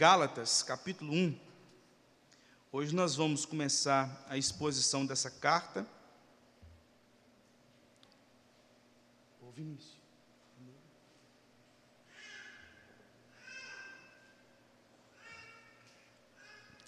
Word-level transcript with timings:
Gálatas, 0.00 0.62
capítulo 0.62 1.12
1. 1.12 1.38
Hoje 2.72 2.94
nós 2.94 3.16
vamos 3.16 3.44
começar 3.44 4.24
a 4.30 4.38
exposição 4.38 5.04
dessa 5.04 5.30
carta. 5.30 5.86
Ô 9.42 9.50
Vinícius. 9.50 9.98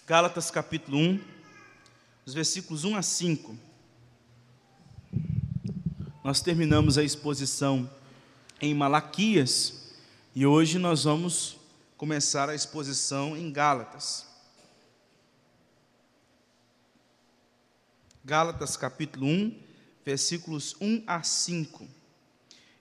Gálatas 0.07 0.49
capítulo 0.49 0.97
1, 0.97 1.23
os 2.25 2.33
versículos 2.33 2.83
1 2.83 2.95
a 2.95 3.03
5. 3.03 3.55
Nós 6.23 6.41
terminamos 6.41 6.97
a 6.97 7.03
exposição 7.03 7.87
em 8.59 8.73
Malaquias 8.73 9.93
e 10.33 10.47
hoje 10.47 10.79
nós 10.79 11.03
vamos 11.03 11.61
começar 12.03 12.49
a 12.49 12.53
exposição 12.53 13.37
em 13.37 13.49
Gálatas. 13.49 14.25
Gálatas 18.25 18.75
capítulo 18.75 19.25
1, 19.25 19.57
versículos 20.03 20.75
1 20.81 21.01
a 21.07 21.23
5. 21.23 21.87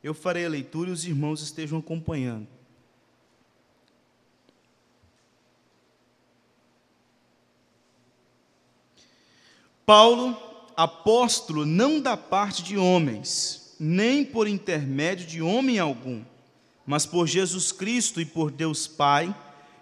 Eu 0.02 0.12
farei 0.12 0.44
a 0.44 0.48
leitura 0.48 0.90
e 0.90 0.92
os 0.92 1.04
irmãos 1.04 1.40
estejam 1.40 1.78
acompanhando. 1.78 2.48
Paulo, 9.86 10.36
apóstolo 10.76 11.64
não 11.64 12.00
da 12.00 12.16
parte 12.16 12.64
de 12.64 12.76
homens, 12.76 13.76
nem 13.78 14.24
por 14.24 14.48
intermédio 14.48 15.28
de 15.28 15.40
homem 15.40 15.78
algum, 15.78 16.24
mas 16.86 17.06
por 17.06 17.26
Jesus 17.26 17.72
Cristo 17.72 18.20
e 18.20 18.24
por 18.24 18.50
Deus 18.50 18.86
Pai, 18.86 19.34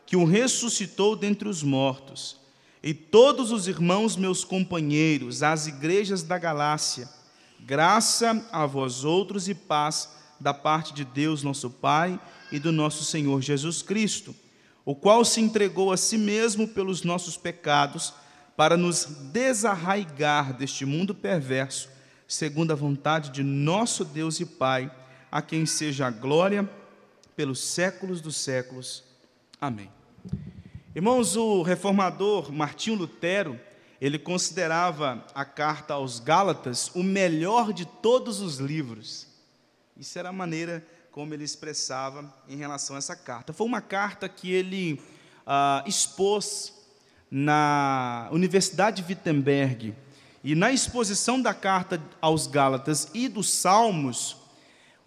que 0.06 0.16
o 0.16 0.24
ressuscitou 0.24 1.16
dentre 1.16 1.48
os 1.48 1.62
mortos, 1.62 2.36
e 2.82 2.92
todos 2.94 3.52
os 3.52 3.68
irmãos 3.68 4.16
meus 4.16 4.42
companheiros, 4.42 5.42
as 5.42 5.66
igrejas 5.66 6.22
da 6.22 6.38
Galácia, 6.38 7.08
graça 7.60 8.46
a 8.50 8.64
vós 8.66 9.04
outros 9.04 9.48
e 9.48 9.54
paz 9.54 10.08
da 10.40 10.54
parte 10.54 10.94
de 10.94 11.04
Deus 11.04 11.42
nosso 11.42 11.70
Pai 11.70 12.18
e 12.50 12.58
do 12.58 12.72
nosso 12.72 13.04
Senhor 13.04 13.40
Jesus 13.42 13.82
Cristo, 13.82 14.34
o 14.84 14.94
qual 14.94 15.24
se 15.24 15.40
entregou 15.40 15.92
a 15.92 15.96
si 15.96 16.16
mesmo 16.16 16.66
pelos 16.66 17.02
nossos 17.02 17.36
pecados, 17.36 18.14
para 18.56 18.76
nos 18.76 19.04
desarraigar 19.32 20.54
deste 20.54 20.84
mundo 20.84 21.14
perverso, 21.14 21.88
segundo 22.26 22.72
a 22.72 22.76
vontade 22.76 23.30
de 23.30 23.42
nosso 23.42 24.04
Deus 24.04 24.40
e 24.40 24.44
Pai, 24.44 24.90
a 25.30 25.40
quem 25.40 25.64
seja 25.64 26.06
a 26.06 26.10
glória 26.10 26.68
pelos 27.36 27.60
séculos 27.60 28.20
dos 28.20 28.36
séculos. 28.36 29.04
Amém. 29.60 29.90
Irmãos, 30.94 31.36
o 31.36 31.62
reformador 31.62 32.50
Martinho 32.52 32.96
Lutero, 32.96 33.58
ele 34.00 34.18
considerava 34.18 35.24
a 35.34 35.44
carta 35.44 35.94
aos 35.94 36.18
Gálatas 36.18 36.90
o 36.94 37.02
melhor 37.02 37.72
de 37.72 37.84
todos 37.84 38.40
os 38.40 38.58
livros. 38.58 39.26
Isso 39.96 40.18
era 40.18 40.30
a 40.30 40.32
maneira 40.32 40.84
como 41.12 41.34
ele 41.34 41.44
expressava 41.44 42.32
em 42.48 42.56
relação 42.56 42.96
a 42.96 42.98
essa 42.98 43.14
carta. 43.14 43.52
Foi 43.52 43.66
uma 43.66 43.80
carta 43.80 44.28
que 44.28 44.50
ele 44.52 45.00
ah, 45.46 45.84
expôs 45.86 46.72
na 47.30 48.28
Universidade 48.32 49.02
de 49.02 49.08
Wittenberg. 49.08 49.94
E 50.42 50.54
na 50.54 50.72
exposição 50.72 51.40
da 51.40 51.52
carta 51.52 52.02
aos 52.20 52.46
Gálatas 52.46 53.10
e 53.12 53.28
dos 53.28 53.50
Salmos, 53.50 54.36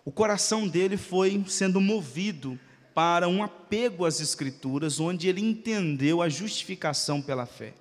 o 0.05 0.11
coração 0.11 0.67
dele 0.67 0.97
foi 0.97 1.43
sendo 1.47 1.79
movido 1.79 2.59
para 2.93 3.27
um 3.27 3.41
apego 3.41 4.05
às 4.05 4.19
Escrituras, 4.19 4.99
onde 4.99 5.27
ele 5.27 5.41
entendeu 5.41 6.21
a 6.21 6.29
justificação 6.29 7.21
pela 7.21 7.45
fé. 7.45 7.73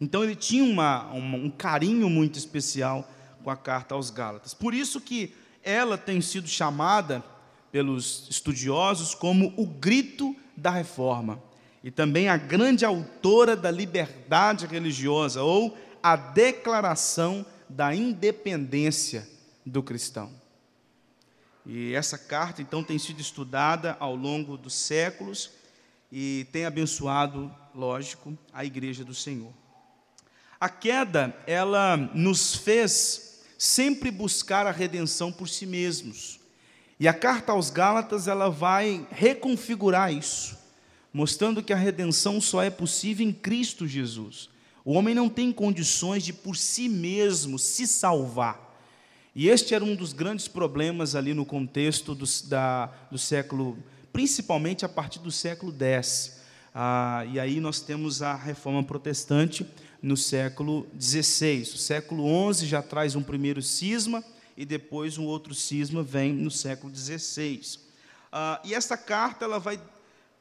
Então 0.00 0.24
ele 0.24 0.34
tinha 0.34 0.64
uma, 0.64 1.12
um 1.12 1.50
carinho 1.50 2.08
muito 2.08 2.38
especial 2.38 3.08
com 3.42 3.50
a 3.50 3.56
carta 3.56 3.94
aos 3.94 4.10
Gálatas. 4.10 4.54
Por 4.54 4.74
isso 4.74 5.00
que 5.00 5.34
ela 5.62 5.98
tem 5.98 6.20
sido 6.20 6.48
chamada 6.48 7.22
pelos 7.70 8.26
estudiosos 8.30 9.14
como 9.14 9.52
o 9.56 9.66
grito 9.66 10.34
da 10.56 10.70
reforma 10.70 11.42
e 11.82 11.90
também 11.90 12.28
a 12.28 12.36
grande 12.36 12.84
autora 12.84 13.54
da 13.54 13.70
liberdade 13.70 14.66
religiosa 14.66 15.42
ou 15.42 15.76
a 16.02 16.16
declaração 16.16 17.44
da 17.68 17.94
independência 17.94 19.28
do 19.64 19.82
cristão. 19.82 20.37
E 21.68 21.94
essa 21.94 22.18
carta, 22.18 22.60
então, 22.60 22.82
tem 22.82 22.98
sido 22.98 23.20
estudada 23.20 23.96
ao 24.00 24.16
longo 24.16 24.56
dos 24.56 24.74
séculos 24.74 25.50
e 26.10 26.46
tem 26.50 26.64
abençoado, 26.64 27.54
lógico, 27.74 28.36
a 28.52 28.64
igreja 28.64 29.04
do 29.04 29.14
Senhor. 29.14 29.52
A 30.58 30.68
queda, 30.68 31.36
ela 31.46 31.96
nos 31.96 32.56
fez 32.56 33.44
sempre 33.56 34.10
buscar 34.10 34.66
a 34.66 34.72
redenção 34.72 35.30
por 35.30 35.48
si 35.48 35.66
mesmos. 35.66 36.40
E 36.98 37.06
a 37.06 37.14
carta 37.14 37.52
aos 37.52 37.70
Gálatas, 37.70 38.26
ela 38.26 38.48
vai 38.48 39.06
reconfigurar 39.10 40.12
isso 40.12 40.58
mostrando 41.12 41.62
que 41.62 41.72
a 41.72 41.76
redenção 41.76 42.40
só 42.40 42.62
é 42.62 42.70
possível 42.70 43.26
em 43.26 43.32
Cristo 43.32 43.86
Jesus. 43.86 44.48
O 44.84 44.92
homem 44.92 45.14
não 45.14 45.28
tem 45.28 45.52
condições 45.52 46.24
de 46.24 46.32
por 46.32 46.56
si 46.56 46.88
mesmo 46.88 47.58
se 47.58 47.86
salvar. 47.86 48.67
E 49.38 49.48
este 49.48 49.72
era 49.72 49.84
um 49.84 49.94
dos 49.94 50.12
grandes 50.12 50.48
problemas 50.48 51.14
ali 51.14 51.32
no 51.32 51.46
contexto 51.46 52.12
do, 52.12 52.24
da, 52.48 52.86
do 53.08 53.16
século, 53.16 53.78
principalmente 54.12 54.84
a 54.84 54.88
partir 54.88 55.20
do 55.20 55.30
século 55.30 55.72
X. 55.72 56.40
Ah, 56.74 57.24
e 57.24 57.38
aí 57.38 57.60
nós 57.60 57.80
temos 57.80 58.20
a 58.20 58.34
reforma 58.34 58.82
protestante 58.82 59.64
no 60.02 60.16
século 60.16 60.88
XVI. 61.00 61.62
O 61.62 61.78
século 61.78 62.52
XI 62.52 62.66
já 62.66 62.82
traz 62.82 63.14
um 63.14 63.22
primeiro 63.22 63.62
cisma 63.62 64.24
e 64.56 64.66
depois 64.66 65.18
um 65.18 65.24
outro 65.24 65.54
cisma 65.54 66.02
vem 66.02 66.32
no 66.32 66.50
século 66.50 66.92
XVI. 66.92 67.78
Ah, 68.32 68.60
e 68.64 68.74
essa 68.74 68.96
carta 68.96 69.44
ela 69.44 69.60
vai 69.60 69.80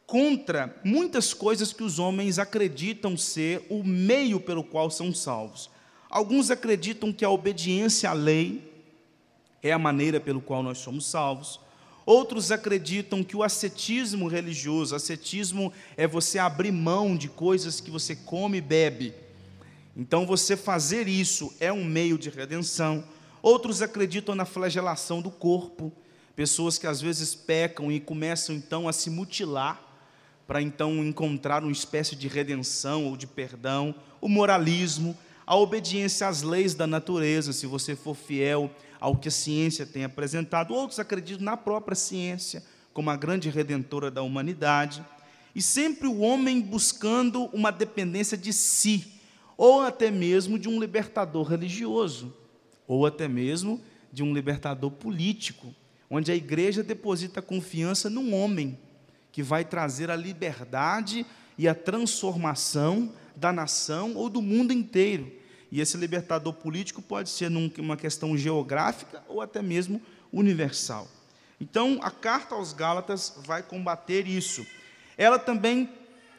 contra 0.07 0.75
muitas 0.83 1.35
coisas 1.35 1.71
que 1.71 1.83
os 1.83 1.99
homens 1.99 2.39
acreditam 2.39 3.15
ser 3.15 3.63
o 3.69 3.83
meio 3.83 4.39
pelo 4.39 4.63
qual 4.63 4.89
são 4.89 5.13
salvos. 5.13 5.69
Alguns 6.09 6.49
acreditam 6.49 7.13
que 7.13 7.23
a 7.23 7.29
obediência 7.29 8.09
à 8.09 8.13
lei 8.13 8.75
é 9.67 9.71
a 9.71 9.79
maneira 9.79 10.19
pelo 10.19 10.41
qual 10.41 10.63
nós 10.63 10.77
somos 10.77 11.05
salvos. 11.05 11.59
Outros 12.05 12.51
acreditam 12.51 13.23
que 13.23 13.35
o 13.35 13.43
ascetismo 13.43 14.27
religioso, 14.27 14.95
ascetismo 14.95 15.73
é 15.97 16.07
você 16.07 16.39
abrir 16.39 16.71
mão 16.71 17.17
de 17.17 17.27
coisas 17.27 17.81
que 17.81 17.91
você 17.91 18.15
come 18.15 18.59
e 18.59 18.61
bebe. 18.61 19.13
Então, 19.95 20.25
você 20.25 20.55
fazer 20.55 21.07
isso 21.07 21.53
é 21.59 21.73
um 21.73 21.83
meio 21.83 22.17
de 22.17 22.29
redenção. 22.29 23.03
Outros 23.41 23.81
acreditam 23.81 24.35
na 24.35 24.45
flagelação 24.45 25.21
do 25.21 25.29
corpo, 25.29 25.91
pessoas 26.35 26.77
que 26.77 26.87
às 26.87 27.01
vezes 27.01 27.35
pecam 27.35 27.91
e 27.91 27.99
começam 27.99 28.55
então 28.55 28.87
a 28.87 28.93
se 28.93 29.09
mutilar 29.09 29.81
para 30.47 30.61
então 30.61 31.03
encontrar 31.03 31.61
uma 31.61 31.71
espécie 31.71 32.15
de 32.15 32.29
redenção 32.29 33.05
ou 33.05 33.17
de 33.17 33.27
perdão, 33.27 33.93
o 34.21 34.29
moralismo, 34.29 35.17
a 35.45 35.57
obediência 35.57 36.27
às 36.27 36.41
leis 36.41 36.73
da 36.73 36.87
natureza, 36.87 37.51
se 37.51 37.67
você 37.67 37.95
for 37.95 38.15
fiel 38.15 38.71
ao 38.99 39.15
que 39.15 39.27
a 39.27 39.31
ciência 39.31 39.85
tem 39.85 40.03
apresentado. 40.03 40.73
Outros 40.73 40.99
acreditam 40.99 41.45
na 41.45 41.57
própria 41.57 41.95
ciência 41.95 42.63
como 42.93 43.09
a 43.09 43.15
grande 43.15 43.49
redentora 43.49 44.09
da 44.09 44.23
humanidade. 44.23 45.05
E 45.53 45.61
sempre 45.61 46.07
o 46.07 46.19
homem 46.19 46.61
buscando 46.61 47.45
uma 47.53 47.71
dependência 47.71 48.37
de 48.37 48.51
si, 48.51 49.13
ou 49.55 49.81
até 49.81 50.09
mesmo 50.09 50.57
de 50.57 50.67
um 50.67 50.79
libertador 50.79 51.47
religioso, 51.47 52.35
ou 52.87 53.05
até 53.05 53.27
mesmo 53.27 53.81
de 54.11 54.23
um 54.23 54.33
libertador 54.33 54.91
político, 54.91 55.73
onde 56.09 56.31
a 56.31 56.35
igreja 56.35 56.81
deposita 56.81 57.41
confiança 57.41 58.09
num 58.09 58.33
homem 58.33 58.77
que 59.31 59.43
vai 59.43 59.63
trazer 59.63 60.09
a 60.09 60.15
liberdade 60.15 61.25
e 61.57 61.67
a 61.67 61.75
transformação 61.75 63.13
da 63.35 63.53
nação 63.53 64.15
ou 64.15 64.29
do 64.29 64.41
mundo 64.41 64.73
inteiro. 64.73 65.31
E 65.71 65.81
esse 65.81 65.97
libertador 65.97 66.53
político 66.53 67.01
pode 67.01 67.29
ser 67.29 67.51
uma 67.77 67.97
questão 67.97 68.37
geográfica 68.37 69.23
ou 69.27 69.41
até 69.41 69.61
mesmo 69.61 70.01
universal. 70.31 71.07
Então, 71.59 71.99
a 72.01 72.11
carta 72.11 72.55
aos 72.55 72.71
Gálatas 72.71 73.33
vai 73.45 73.63
combater 73.63 74.27
isso. 74.27 74.65
Ela 75.17 75.39
também 75.39 75.89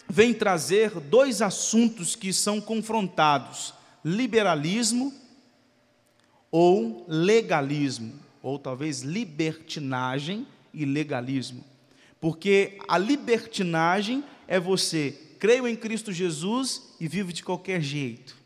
vem 0.08 0.32
trazer 0.32 0.90
dois 1.00 1.42
assuntos 1.42 2.14
que 2.14 2.32
são 2.32 2.60
confrontados: 2.60 3.74
liberalismo 4.04 5.12
ou 6.50 7.04
legalismo, 7.08 8.14
ou 8.42 8.58
talvez 8.58 9.02
libertinagem 9.02 10.46
e 10.72 10.84
legalismo. 10.84 11.64
Porque 12.20 12.78
a 12.88 12.96
libertinagem 12.96 14.24
é 14.46 14.58
você, 14.58 15.14
creio 15.38 15.68
em 15.68 15.76
Cristo 15.76 16.12
Jesus 16.12 16.94
e 16.98 17.06
vivo 17.06 17.32
de 17.32 17.44
qualquer 17.44 17.80
jeito. 17.80 18.37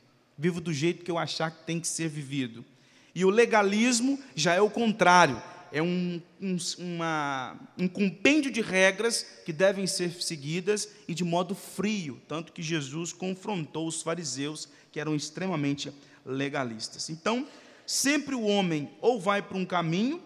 Vivo 0.43 0.61
do 0.61 0.73
jeito 0.73 1.05
que 1.05 1.11
eu 1.11 1.19
achar 1.19 1.53
que 1.53 1.65
tem 1.65 1.79
que 1.79 1.87
ser 1.87 2.09
vivido. 2.09 2.65
E 3.15 3.25
o 3.25 3.31
legalismo 3.31 4.19
já 4.35 4.55
é 4.55 4.61
o 4.61 4.69
contrário. 4.69 5.41
é 5.71 5.81
um, 5.81 6.21
um, 6.41 6.57
uma, 6.79 7.57
um 7.79 7.87
compêndio 7.87 8.51
de 8.51 8.61
regras 8.61 9.25
que 9.47 9.53
devem 9.53 9.87
ser 9.87 10.21
seguidas 10.21 10.89
e 11.07 11.15
de 11.15 11.23
modo 11.23 11.55
frio, 11.55 12.21
tanto 12.27 12.53
que 12.53 12.61
Jesus 12.61 13.13
confrontou 13.13 13.87
os 13.87 14.03
fariseus, 14.03 14.69
que 14.91 14.99
eram 14.99 15.15
extremamente 15.15 15.93
legalistas. 16.27 17.09
Então, 17.09 17.47
sempre 17.87 18.35
o 18.35 18.43
homem 18.43 18.91
ou 19.01 19.21
vai 19.21 19.43
para 19.43 19.57
um 19.57 19.65
caminho 19.65 20.21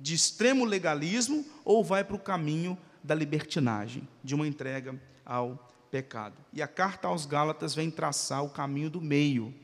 de 0.00 0.16
extremo 0.16 0.64
legalismo 0.64 1.46
ou 1.64 1.84
vai 1.84 2.02
para 2.02 2.16
o 2.16 2.18
caminho 2.18 2.76
da 3.04 3.14
libertinagem, 3.14 4.08
de 4.24 4.34
uma 4.34 4.48
entrega 4.48 5.00
ao 5.24 5.69
pecado. 5.90 6.36
E 6.52 6.62
a 6.62 6.68
carta 6.68 7.08
aos 7.08 7.26
Gálatas 7.26 7.74
vem 7.74 7.90
traçar 7.90 8.44
o 8.44 8.50
caminho 8.50 8.90
do 8.90 9.00
meio, 9.00 9.54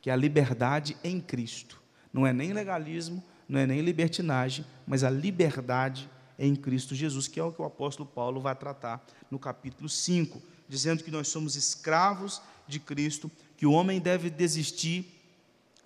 que 0.00 0.10
é 0.10 0.12
a 0.12 0.16
liberdade 0.16 0.96
em 1.02 1.20
Cristo. 1.20 1.80
Não 2.12 2.26
é 2.26 2.32
nem 2.32 2.52
legalismo, 2.52 3.22
não 3.48 3.58
é 3.58 3.66
nem 3.66 3.80
libertinagem, 3.80 4.64
mas 4.86 5.02
a 5.02 5.10
liberdade 5.10 6.08
em 6.38 6.54
Cristo 6.54 6.94
Jesus, 6.94 7.28
que 7.28 7.38
é 7.38 7.42
o 7.42 7.52
que 7.52 7.62
o 7.62 7.64
apóstolo 7.64 8.08
Paulo 8.08 8.40
vai 8.40 8.54
tratar 8.54 9.04
no 9.30 9.38
capítulo 9.38 9.88
5, 9.88 10.42
dizendo 10.68 11.04
que 11.04 11.10
nós 11.10 11.28
somos 11.28 11.56
escravos 11.56 12.42
de 12.66 12.80
Cristo, 12.80 13.30
que 13.56 13.66
o 13.66 13.72
homem 13.72 14.00
deve 14.00 14.30
desistir 14.30 15.06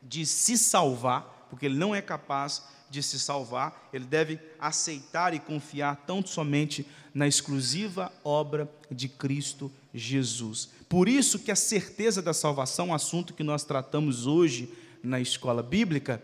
de 0.02 0.24
se 0.24 0.56
salvar, 0.56 1.46
porque 1.50 1.66
ele 1.66 1.76
não 1.76 1.94
é 1.94 2.00
capaz 2.00 2.64
de 2.90 3.02
se 3.02 3.18
salvar, 3.18 3.88
ele 3.92 4.04
deve 4.04 4.38
aceitar 4.58 5.34
e 5.34 5.40
confiar 5.40 5.96
tão 6.06 6.24
somente 6.24 6.86
na 7.14 7.26
exclusiva 7.26 8.12
obra 8.22 8.70
de 8.90 9.08
Cristo 9.08 9.70
Jesus. 9.94 10.68
Por 10.88 11.08
isso 11.08 11.38
que 11.38 11.50
a 11.50 11.56
certeza 11.56 12.22
da 12.22 12.34
salvação, 12.34 12.94
assunto 12.94 13.34
que 13.34 13.42
nós 13.42 13.64
tratamos 13.64 14.26
hoje 14.26 14.72
na 15.02 15.20
escola 15.20 15.62
bíblica, 15.62 16.22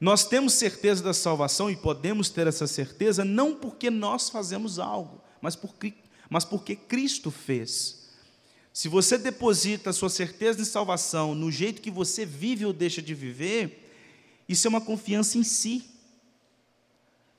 nós 0.00 0.24
temos 0.24 0.54
certeza 0.54 1.02
da 1.02 1.14
salvação 1.14 1.70
e 1.70 1.76
podemos 1.76 2.28
ter 2.28 2.46
essa 2.46 2.66
certeza 2.66 3.24
não 3.24 3.54
porque 3.54 3.88
nós 3.88 4.28
fazemos 4.28 4.78
algo, 4.78 5.22
mas 5.40 5.54
porque, 5.54 5.94
mas 6.28 6.44
porque 6.44 6.74
Cristo 6.74 7.30
fez. 7.30 8.02
Se 8.72 8.88
você 8.88 9.18
deposita 9.18 9.90
a 9.90 9.92
sua 9.92 10.08
certeza 10.08 10.58
de 10.58 10.64
salvação 10.64 11.34
no 11.34 11.50
jeito 11.50 11.82
que 11.82 11.90
você 11.90 12.24
vive 12.24 12.64
ou 12.64 12.72
deixa 12.72 13.02
de 13.02 13.14
viver, 13.14 13.81
isso 14.48 14.66
é 14.66 14.70
uma 14.70 14.80
confiança 14.80 15.38
em 15.38 15.42
si. 15.42 15.84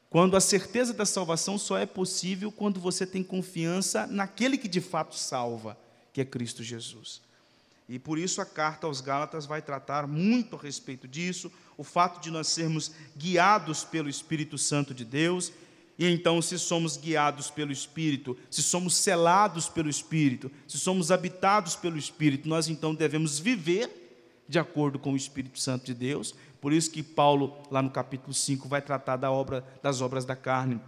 Quando 0.10 0.38
a 0.38 0.40
certeza 0.40 0.94
da 0.94 1.06
salvação 1.06 1.58
só 1.58 1.78
é 1.78 1.86
possível 1.86 2.52
quando 2.52 2.80
você 2.80 3.06
tem 3.06 3.24
confiança 3.24 4.06
naquele 4.08 4.58
que 4.58 4.68
de 4.68 4.80
fato 4.80 5.16
salva, 5.16 5.78
que 6.12 6.22
é 6.22 6.26
Cristo 6.26 6.64
Jesus. 6.64 7.22
E 7.90 7.98
por 8.00 8.18
isso 8.18 8.40
a 8.40 8.46
carta 8.46 8.88
aos 8.88 9.02
Gálatas 9.02 9.46
vai 9.46 9.62
tratar 9.62 10.08
muito 10.08 10.56
a 10.56 10.60
respeito 10.60 11.08
disso, 11.08 11.52
o 11.78 11.84
fato 11.84 12.22
de 12.22 12.30
nós 12.30 12.48
sermos 12.48 12.92
guiados 13.18 13.84
pelo 13.84 14.08
Espírito 14.08 14.58
Santo 14.58 14.94
de 14.94 15.04
Deus, 15.04 15.52
e 15.98 16.08
então, 16.08 16.42
se 16.42 16.58
somos 16.58 16.98
guiados 16.98 17.52
pelo 17.52 17.72
Espírito, 17.72 18.36
se 18.50 18.64
somos 18.64 18.96
selados 18.96 19.70
pelo 19.70 19.90
Espírito, 19.90 20.52
se 20.68 20.80
somos 20.80 21.12
habitados 21.12 21.76
pelo 21.76 21.98
Espírito, 21.98 22.50
nós 22.50 22.68
então 22.68 22.96
devemos 22.96 23.38
viver 23.38 23.90
de 24.48 24.58
acordo 24.58 24.98
com 24.98 25.14
o 25.14 25.18
Espírito 25.18 25.60
Santo 25.60 25.86
de 25.86 25.94
Deus. 25.94 26.34
Por 26.63 26.71
isso 26.71 26.92
que 26.92 27.04
Paulo, 27.04 27.62
lá 27.69 27.81
no 27.81 27.89
capítulo 27.89 28.33
5, 28.33 28.69
vai 28.69 28.81
tratar 28.81 29.18
da 29.18 29.30
obra, 29.30 29.65
das 29.81 30.00
obras 30.00 30.24
da 30.24 30.33
carne 30.33 30.80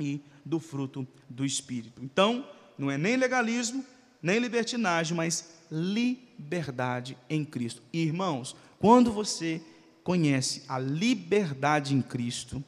e 0.00 0.20
do 0.44 0.58
fruto 0.58 1.06
do 1.30 1.46
Espírito. 1.46 2.02
Então, 2.02 2.44
não 2.76 2.90
é 2.90 2.98
nem 2.98 3.14
legalismo, 3.14 3.86
nem 4.20 4.40
libertinagem, 4.40 5.16
mas 5.16 5.48
liberdade 5.70 7.16
em 7.30 7.44
Cristo. 7.44 7.80
E, 7.92 8.02
irmãos, 8.02 8.56
quando 8.80 9.12
você 9.12 9.62
conhece 10.02 10.64
a 10.66 10.76
liberdade 10.76 11.94
em 11.94 12.02
Cristo, 12.02 12.60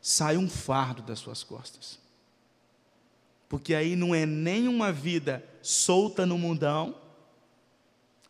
sai 0.00 0.38
um 0.38 0.48
fardo 0.48 1.02
das 1.02 1.18
suas 1.18 1.44
costas. 1.44 1.98
Porque 3.46 3.74
aí 3.74 3.94
não 3.94 4.14
é 4.14 4.24
nem 4.24 4.68
uma 4.68 4.90
vida 4.90 5.44
solta 5.60 6.24
no 6.24 6.38
mundão, 6.38 6.96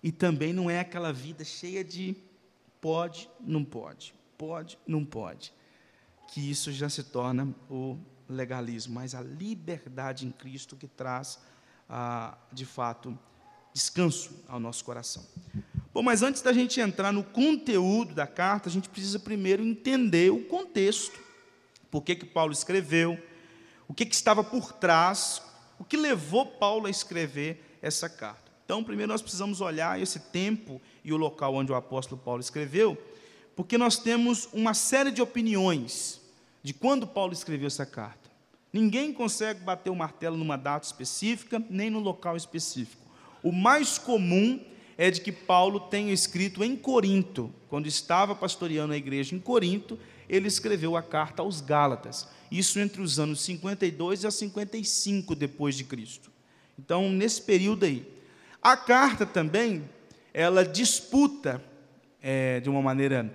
e 0.02 0.10
também 0.10 0.52
não 0.52 0.68
é 0.68 0.80
aquela 0.80 1.12
vida 1.12 1.44
cheia 1.44 1.84
de 1.84 2.16
pode, 2.84 3.30
não 3.40 3.64
pode, 3.64 4.14
pode, 4.36 4.78
não 4.86 5.06
pode. 5.06 5.54
Que 6.28 6.50
isso 6.50 6.70
já 6.70 6.86
se 6.90 7.02
torna 7.02 7.48
o 7.70 7.96
legalismo, 8.28 8.96
mas 8.96 9.14
a 9.14 9.22
liberdade 9.22 10.26
em 10.26 10.30
Cristo 10.30 10.76
que 10.76 10.86
traz, 10.86 11.38
ah, 11.88 12.36
de 12.52 12.66
fato, 12.66 13.18
descanso 13.72 14.44
ao 14.46 14.60
nosso 14.60 14.84
coração. 14.84 15.24
Bom, 15.94 16.02
mas 16.02 16.20
antes 16.22 16.42
da 16.42 16.52
gente 16.52 16.78
entrar 16.78 17.10
no 17.10 17.24
conteúdo 17.24 18.14
da 18.14 18.26
carta, 18.26 18.68
a 18.68 18.72
gente 18.72 18.90
precisa 18.90 19.18
primeiro 19.18 19.64
entender 19.64 20.30
o 20.30 20.44
contexto. 20.44 21.18
Por 21.90 22.02
que, 22.02 22.14
que 22.14 22.26
Paulo 22.26 22.52
escreveu, 22.52 23.18
o 23.88 23.94
que, 23.94 24.04
que 24.04 24.14
estava 24.14 24.44
por 24.44 24.72
trás, 24.74 25.40
o 25.78 25.84
que 25.84 25.96
levou 25.96 26.44
Paulo 26.44 26.86
a 26.86 26.90
escrever 26.90 27.78
essa 27.80 28.10
carta. 28.10 28.43
Então, 28.74 28.82
primeiro 28.82 29.12
nós 29.12 29.22
precisamos 29.22 29.60
olhar 29.60 30.02
esse 30.02 30.18
tempo 30.18 30.82
e 31.04 31.12
o 31.12 31.16
local 31.16 31.54
onde 31.54 31.70
o 31.70 31.76
apóstolo 31.76 32.20
Paulo 32.20 32.40
escreveu, 32.40 32.98
porque 33.54 33.78
nós 33.78 33.98
temos 33.98 34.48
uma 34.52 34.74
série 34.74 35.12
de 35.12 35.22
opiniões 35.22 36.20
de 36.60 36.74
quando 36.74 37.06
Paulo 37.06 37.32
escreveu 37.32 37.68
essa 37.68 37.86
carta. 37.86 38.28
Ninguém 38.72 39.12
consegue 39.12 39.60
bater 39.60 39.90
o 39.90 39.94
martelo 39.94 40.36
numa 40.36 40.56
data 40.56 40.84
específica, 40.84 41.62
nem 41.70 41.88
no 41.88 42.00
local 42.00 42.36
específico. 42.36 43.00
O 43.44 43.52
mais 43.52 43.96
comum 43.96 44.60
é 44.98 45.08
de 45.08 45.20
que 45.20 45.30
Paulo 45.30 45.78
tenha 45.78 46.12
escrito 46.12 46.64
em 46.64 46.74
Corinto, 46.74 47.54
quando 47.68 47.86
estava 47.86 48.34
pastoreando 48.34 48.92
a 48.92 48.96
igreja 48.96 49.36
em 49.36 49.38
Corinto, 49.38 49.96
ele 50.28 50.48
escreveu 50.48 50.96
a 50.96 51.02
carta 51.02 51.42
aos 51.42 51.60
Gálatas. 51.60 52.26
Isso 52.50 52.80
entre 52.80 53.00
os 53.00 53.20
anos 53.20 53.40
52 53.42 54.24
a 54.24 54.32
55 54.32 55.36
depois 55.36 55.76
de 55.76 55.84
Cristo. 55.84 56.28
Então, 56.76 57.08
nesse 57.08 57.40
período 57.40 57.84
aí. 57.84 58.13
A 58.64 58.78
carta 58.78 59.26
também, 59.26 59.84
ela 60.32 60.64
disputa 60.64 61.62
é, 62.22 62.60
de 62.60 62.70
uma 62.70 62.80
maneira 62.80 63.30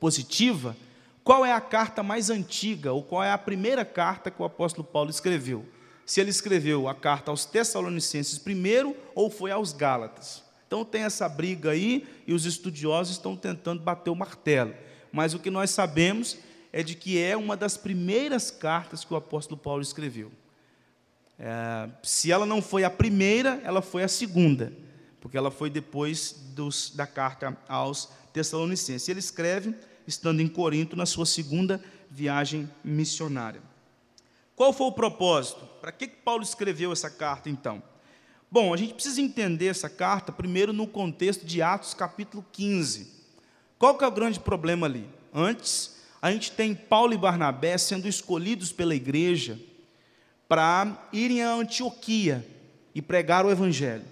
positiva 0.00 0.76
qual 1.22 1.46
é 1.46 1.52
a 1.52 1.60
carta 1.60 2.02
mais 2.02 2.28
antiga 2.28 2.92
ou 2.92 3.00
qual 3.00 3.22
é 3.22 3.30
a 3.30 3.38
primeira 3.38 3.84
carta 3.84 4.32
que 4.32 4.42
o 4.42 4.44
apóstolo 4.44 4.82
Paulo 4.84 5.10
escreveu 5.10 5.64
se 6.04 6.20
ele 6.20 6.30
escreveu 6.30 6.88
a 6.88 6.94
carta 6.94 7.30
aos 7.30 7.44
Tessalonicenses 7.44 8.36
primeiro 8.36 8.96
ou 9.14 9.30
foi 9.30 9.52
aos 9.52 9.72
Gálatas. 9.72 10.42
Então 10.66 10.84
tem 10.84 11.02
essa 11.02 11.28
briga 11.28 11.70
aí 11.70 12.04
e 12.26 12.34
os 12.34 12.44
estudiosos 12.44 13.16
estão 13.16 13.36
tentando 13.36 13.80
bater 13.80 14.10
o 14.10 14.16
martelo. 14.16 14.74
Mas 15.12 15.34
o 15.34 15.38
que 15.38 15.50
nós 15.50 15.70
sabemos 15.70 16.36
é 16.72 16.82
de 16.82 16.96
que 16.96 17.22
é 17.22 17.36
uma 17.36 17.56
das 17.56 17.76
primeiras 17.76 18.50
cartas 18.50 19.04
que 19.04 19.14
o 19.14 19.16
apóstolo 19.16 19.56
Paulo 19.56 19.82
escreveu. 19.82 20.32
É, 21.38 21.88
se 22.02 22.30
ela 22.30 22.46
não 22.46 22.62
foi 22.62 22.84
a 22.84 22.90
primeira, 22.90 23.60
ela 23.64 23.82
foi 23.82 24.02
a 24.02 24.08
segunda, 24.08 24.72
porque 25.20 25.36
ela 25.36 25.50
foi 25.50 25.68
depois 25.68 26.32
dos, 26.54 26.90
da 26.94 27.06
carta 27.06 27.56
aos 27.68 28.10
Tessalonicenses. 28.32 29.08
Ele 29.08 29.18
escreve 29.18 29.74
estando 30.06 30.40
em 30.40 30.48
Corinto 30.48 30.96
na 30.96 31.06
sua 31.06 31.26
segunda 31.26 31.82
viagem 32.10 32.68
missionária. 32.84 33.60
Qual 34.54 34.72
foi 34.72 34.86
o 34.86 34.92
propósito? 34.92 35.66
Para 35.80 35.90
que 35.90 36.06
Paulo 36.06 36.42
escreveu 36.42 36.92
essa 36.92 37.10
carta 37.10 37.50
então? 37.50 37.82
Bom, 38.50 38.72
a 38.72 38.76
gente 38.76 38.94
precisa 38.94 39.20
entender 39.20 39.66
essa 39.66 39.88
carta 39.88 40.30
primeiro 40.30 40.72
no 40.72 40.86
contexto 40.86 41.44
de 41.44 41.60
Atos 41.60 41.92
capítulo 41.92 42.44
15. 42.52 43.12
Qual 43.76 43.98
que 43.98 44.04
é 44.04 44.06
o 44.06 44.12
grande 44.12 44.38
problema 44.38 44.86
ali? 44.86 45.08
Antes, 45.32 45.96
a 46.22 46.30
gente 46.30 46.52
tem 46.52 46.72
Paulo 46.74 47.12
e 47.12 47.18
Barnabé 47.18 47.76
sendo 47.76 48.06
escolhidos 48.06 48.70
pela 48.70 48.94
igreja 48.94 49.58
para 50.48 51.08
irem 51.12 51.42
a 51.42 51.54
Antioquia 51.54 52.46
e 52.94 53.02
pregar 53.02 53.44
o 53.44 53.50
evangelho. 53.50 54.04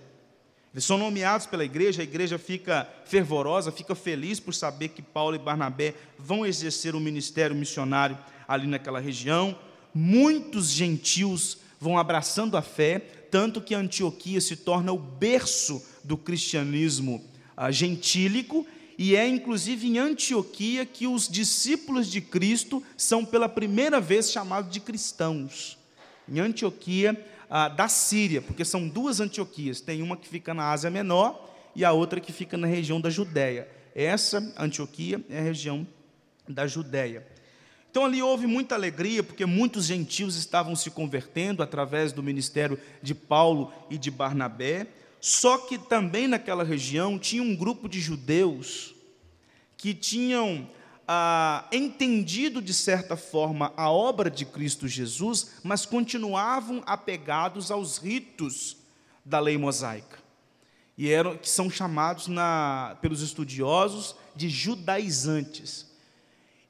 Eles 0.73 0.85
são 0.85 0.97
nomeados 0.97 1.47
pela 1.47 1.65
igreja, 1.65 2.01
a 2.01 2.05
igreja 2.05 2.39
fica 2.39 2.89
fervorosa, 3.05 3.71
fica 3.71 3.95
feliz 3.95 4.41
por 4.41 4.55
saber 4.55 4.89
que 4.89 5.03
Paulo 5.03 5.37
e 5.37 5.39
Barnabé 5.39 5.95
vão 6.19 6.47
exercer 6.47 6.95
o 6.95 6.99
um 6.99 7.01
ministério 7.01 7.55
missionário 7.55 8.19
ali 8.49 8.67
naquela 8.67 8.99
região 8.99 9.57
muitos 9.95 10.71
gentios 10.71 11.59
vão 11.81 11.99
abraçando 11.99 12.57
a 12.57 12.63
fé, 12.63 12.99
tanto 13.31 13.61
que 13.61 13.75
Antioquia 13.75 14.41
se 14.41 14.57
torna 14.57 14.93
o 14.93 14.99
berço 14.99 15.85
do 16.05 16.17
cristianismo 16.17 17.23
ah, 17.57 17.71
gentílico, 17.71 18.67
e 18.97 19.17
é 19.17 19.27
inclusive 19.27 19.89
em 19.89 19.99
Antioquia 19.99 20.87
que 20.87 21.07
os 21.07 21.29
discípulos 21.29 22.11
de 22.11 22.21
Cristo 22.21 22.83
são 22.97 23.25
pela 23.25 23.49
primeira 23.49 24.01
vez 24.01 24.31
chamados 24.31 24.71
de 24.71 24.81
cristãos. 24.81 25.79
Em 26.29 26.41
Antioquia 26.41 27.19
ah, 27.51 27.69
da 27.69 27.89
Síria, 27.89 28.41
porque 28.41 28.65
são 28.65 28.89
duas 28.89 29.21
Antioquias, 29.21 29.81
tem 29.81 30.03
uma 30.03 30.17
que 30.17 30.29
fica 30.29 30.55
na 30.55 30.71
Ásia 30.71 30.91
Menor 30.91 31.51
e 31.75 31.85
a 31.85 31.93
outra 31.93 32.21
que 32.21 32.33
fica 32.33 32.57
na 32.57 32.67
região 32.67 33.01
da 33.01 33.11
Judéia. 33.11 33.69
Essa 33.95 34.53
Antioquia 34.59 35.23
é 35.29 35.39
a 35.39 35.43
região 35.43 35.87
da 36.49 36.67
Judéia. 36.67 37.27
Então 37.91 38.07
ali 38.07 38.23
houve 38.23 38.47
muita 38.47 38.75
alegria, 38.75 39.23
porque 39.23 39.45
muitos 39.45 39.85
gentios 39.85 40.35
estavam 40.35 40.75
se 40.75 40.91
convertendo 40.91 41.63
através 41.63 42.11
do 42.11 42.23
ministério 42.23 42.79
de 43.03 43.15
Paulo 43.15 43.71
e 43.91 43.99
de 43.99 44.11
Barnabé. 44.11 44.87
Só 45.21 45.59
que 45.59 45.77
também 45.77 46.27
naquela 46.27 46.65
região 46.65 47.19
tinha 47.19 47.43
um 47.43 47.55
grupo 47.55 47.89
de 47.89 48.01
judeus 48.01 48.95
que 49.77 49.93
tinham 49.93 50.67
ah, 51.07 51.67
entendido 51.73 52.63
de 52.63 52.73
certa 52.73 53.17
forma 53.17 53.73
a 53.77 53.91
obra 53.91 54.31
de 54.31 54.45
Cristo 54.45 54.87
Jesus, 54.87 55.53
mas 55.63 55.85
continuavam 55.85 56.83
apegados 56.87 57.71
aos 57.71 57.99
ritos 57.99 58.77
da 59.25 59.41
lei 59.41 59.57
mosaica. 59.57 60.19
E 60.97 61.11
eram 61.11 61.37
que 61.37 61.49
são 61.49 61.71
chamados 61.71 62.29
na, 62.29 62.97
pelos 63.01 63.23
estudiosos 63.23 64.15
de 64.37 64.49
judaizantes. 64.49 65.87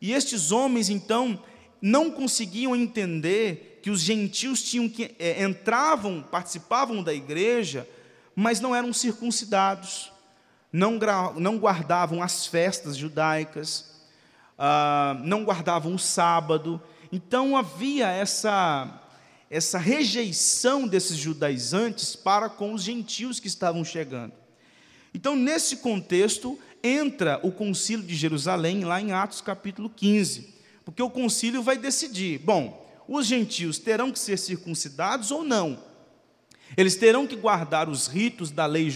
E 0.00 0.12
estes 0.12 0.50
homens, 0.50 0.88
então, 0.88 1.42
não 1.80 2.10
conseguiam 2.10 2.74
entender 2.74 3.80
que 3.82 3.90
os 3.90 4.00
gentios 4.00 4.62
tinham 4.62 4.88
que 4.88 5.14
é, 5.18 5.42
entravam, 5.42 6.22
participavam 6.22 7.02
da 7.02 7.12
igreja, 7.12 7.88
mas 8.34 8.60
não 8.60 8.74
eram 8.74 8.92
circuncidados, 8.92 10.12
não, 10.72 10.98
não 11.36 11.58
guardavam 11.58 12.22
as 12.22 12.46
festas 12.46 12.96
judaicas, 12.96 13.91
ah, 14.58 15.16
não 15.24 15.44
guardavam 15.44 15.94
o 15.94 15.98
sábado. 15.98 16.80
Então 17.10 17.56
havia 17.56 18.08
essa, 18.08 19.02
essa 19.50 19.78
rejeição 19.78 20.86
desses 20.86 21.16
judaizantes 21.16 22.16
para 22.16 22.48
com 22.48 22.72
os 22.72 22.82
gentios 22.82 23.38
que 23.38 23.48
estavam 23.48 23.84
chegando. 23.84 24.32
Então, 25.14 25.36
nesse 25.36 25.76
contexto, 25.76 26.58
entra 26.82 27.38
o 27.42 27.52
concílio 27.52 28.04
de 28.04 28.14
Jerusalém, 28.14 28.84
lá 28.84 29.00
em 29.00 29.12
Atos 29.12 29.40
capítulo 29.40 29.90
15, 29.90 30.54
porque 30.84 31.02
o 31.02 31.10
concílio 31.10 31.62
vai 31.62 31.76
decidir: 31.76 32.38
bom, 32.38 32.90
os 33.06 33.26
gentios 33.26 33.78
terão 33.78 34.10
que 34.10 34.18
ser 34.18 34.38
circuncidados 34.38 35.30
ou 35.30 35.44
não? 35.44 35.78
Eles 36.76 36.96
terão 36.96 37.26
que 37.26 37.36
guardar 37.36 37.88
os 37.88 38.06
ritos 38.06 38.50
da 38.50 38.64
lei 38.64 38.88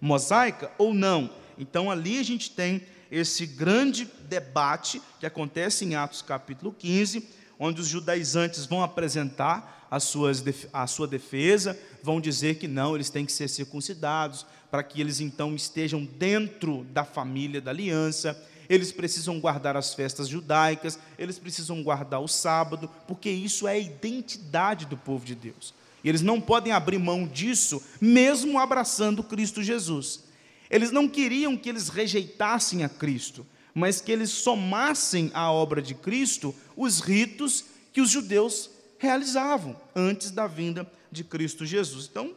mosaica 0.00 0.72
ou 0.76 0.92
não? 0.92 1.30
Então, 1.56 1.90
ali 1.90 2.18
a 2.18 2.22
gente 2.24 2.50
tem 2.50 2.82
esse 3.12 3.44
grande 3.44 4.10
debate 4.26 5.02
que 5.20 5.26
acontece 5.26 5.84
em 5.84 5.94
Atos 5.94 6.22
capítulo 6.22 6.72
15, 6.72 7.28
onde 7.58 7.82
os 7.82 7.86
judaizantes 7.86 8.64
vão 8.64 8.82
apresentar 8.82 9.86
as 9.90 10.04
suas, 10.04 10.42
a 10.72 10.86
sua 10.86 11.06
defesa, 11.06 11.78
vão 12.02 12.18
dizer 12.18 12.54
que 12.54 12.66
não, 12.66 12.94
eles 12.94 13.10
têm 13.10 13.26
que 13.26 13.32
ser 13.32 13.48
circuncidados, 13.48 14.46
para 14.70 14.82
que 14.82 14.98
eles 14.98 15.20
então 15.20 15.54
estejam 15.54 16.02
dentro 16.02 16.84
da 16.84 17.04
família 17.04 17.60
da 17.60 17.70
aliança, 17.70 18.34
eles 18.66 18.90
precisam 18.90 19.38
guardar 19.38 19.76
as 19.76 19.92
festas 19.92 20.26
judaicas, 20.26 20.98
eles 21.18 21.38
precisam 21.38 21.82
guardar 21.82 22.22
o 22.22 22.28
sábado, 22.28 22.88
porque 23.06 23.28
isso 23.28 23.68
é 23.68 23.72
a 23.72 23.78
identidade 23.78 24.86
do 24.86 24.96
povo 24.96 25.26
de 25.26 25.34
Deus. 25.34 25.74
E 26.02 26.08
eles 26.08 26.22
não 26.22 26.40
podem 26.40 26.72
abrir 26.72 26.98
mão 26.98 27.26
disso, 27.26 27.82
mesmo 28.00 28.58
abraçando 28.58 29.22
Cristo 29.22 29.62
Jesus. 29.62 30.31
Eles 30.72 30.90
não 30.90 31.06
queriam 31.06 31.54
que 31.54 31.68
eles 31.68 31.90
rejeitassem 31.90 32.82
a 32.82 32.88
Cristo, 32.88 33.46
mas 33.74 34.00
que 34.00 34.10
eles 34.10 34.30
somassem 34.30 35.30
à 35.34 35.52
obra 35.52 35.82
de 35.82 35.94
Cristo 35.94 36.54
os 36.74 37.00
ritos 37.00 37.66
que 37.92 38.00
os 38.00 38.08
judeus 38.08 38.70
realizavam 38.98 39.78
antes 39.94 40.30
da 40.30 40.46
vinda 40.46 40.90
de 41.10 41.24
Cristo 41.24 41.66
Jesus. 41.66 42.08
Então, 42.10 42.34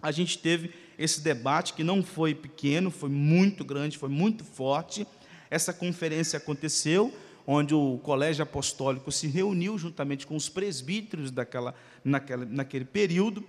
a 0.00 0.12
gente 0.12 0.38
teve 0.38 0.70
esse 0.96 1.20
debate 1.20 1.72
que 1.72 1.82
não 1.82 2.04
foi 2.04 2.36
pequeno, 2.36 2.88
foi 2.88 3.10
muito 3.10 3.64
grande, 3.64 3.98
foi 3.98 4.08
muito 4.08 4.44
forte. 4.44 5.04
Essa 5.50 5.72
conferência 5.72 6.36
aconteceu 6.36 7.12
onde 7.44 7.74
o 7.74 7.98
colégio 8.04 8.44
apostólico 8.44 9.10
se 9.10 9.26
reuniu 9.26 9.76
juntamente 9.76 10.24
com 10.24 10.36
os 10.36 10.48
presbíteros 10.48 11.32
daquela, 11.32 11.74
naquela, 12.04 12.44
naquele 12.44 12.84
período 12.84 13.44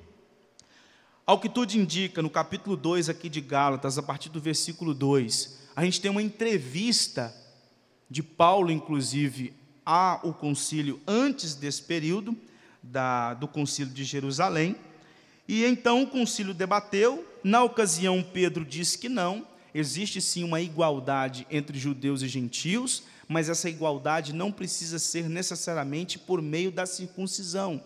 ao 1.25 1.39
que 1.39 1.47
tudo 1.47 1.73
indica, 1.73 2.21
no 2.21 2.29
capítulo 2.29 2.75
2 2.75 3.07
aqui 3.07 3.29
de 3.29 3.39
Gálatas, 3.39 3.97
a 3.97 4.03
partir 4.03 4.27
do 4.27 4.41
versículo 4.41 4.93
2, 4.93 5.59
a 5.73 5.85
gente 5.85 6.01
tem 6.01 6.11
uma 6.11 6.21
entrevista 6.21 7.33
de 8.09 8.21
Paulo, 8.21 8.69
inclusive, 8.69 9.53
ao 9.85 10.33
concílio 10.33 10.99
antes 11.07 11.55
desse 11.55 11.81
período, 11.81 12.35
da, 12.81 13.33
do 13.35 13.47
concílio 13.47 13.93
de 13.93 14.03
Jerusalém. 14.03 14.75
E 15.47 15.63
então 15.63 16.03
o 16.03 16.07
concílio 16.07 16.53
debateu, 16.53 17.25
na 17.41 17.63
ocasião 17.63 18.21
Pedro 18.21 18.65
disse 18.65 18.97
que 18.97 19.07
não, 19.07 19.47
existe 19.73 20.21
sim 20.21 20.43
uma 20.43 20.59
igualdade 20.59 21.47
entre 21.49 21.79
judeus 21.79 22.21
e 22.21 22.27
gentios, 22.27 23.03
mas 23.29 23.47
essa 23.47 23.69
igualdade 23.69 24.33
não 24.33 24.51
precisa 24.51 24.99
ser 24.99 25.29
necessariamente 25.29 26.19
por 26.19 26.41
meio 26.41 26.69
da 26.69 26.85
circuncisão. 26.85 27.81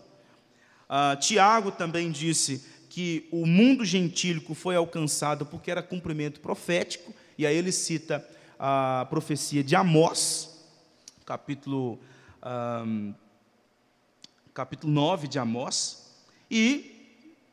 Uh, 0.88 1.18
Tiago 1.20 1.70
também 1.70 2.10
disse 2.10 2.64
que 2.88 3.28
o 3.30 3.46
mundo 3.46 3.84
gentílico 3.84 4.54
foi 4.54 4.76
alcançado 4.76 5.44
porque 5.44 5.70
era 5.70 5.82
cumprimento 5.82 6.40
profético, 6.40 7.14
e 7.36 7.46
aí 7.46 7.56
ele 7.56 7.72
cita 7.72 8.26
a 8.58 9.06
profecia 9.08 9.62
de 9.62 9.76
Amós, 9.76 10.58
capítulo, 11.24 11.98
um, 12.86 13.14
capítulo 14.52 14.92
9 14.92 15.28
de 15.28 15.38
Amós, 15.38 16.12
e 16.50 16.94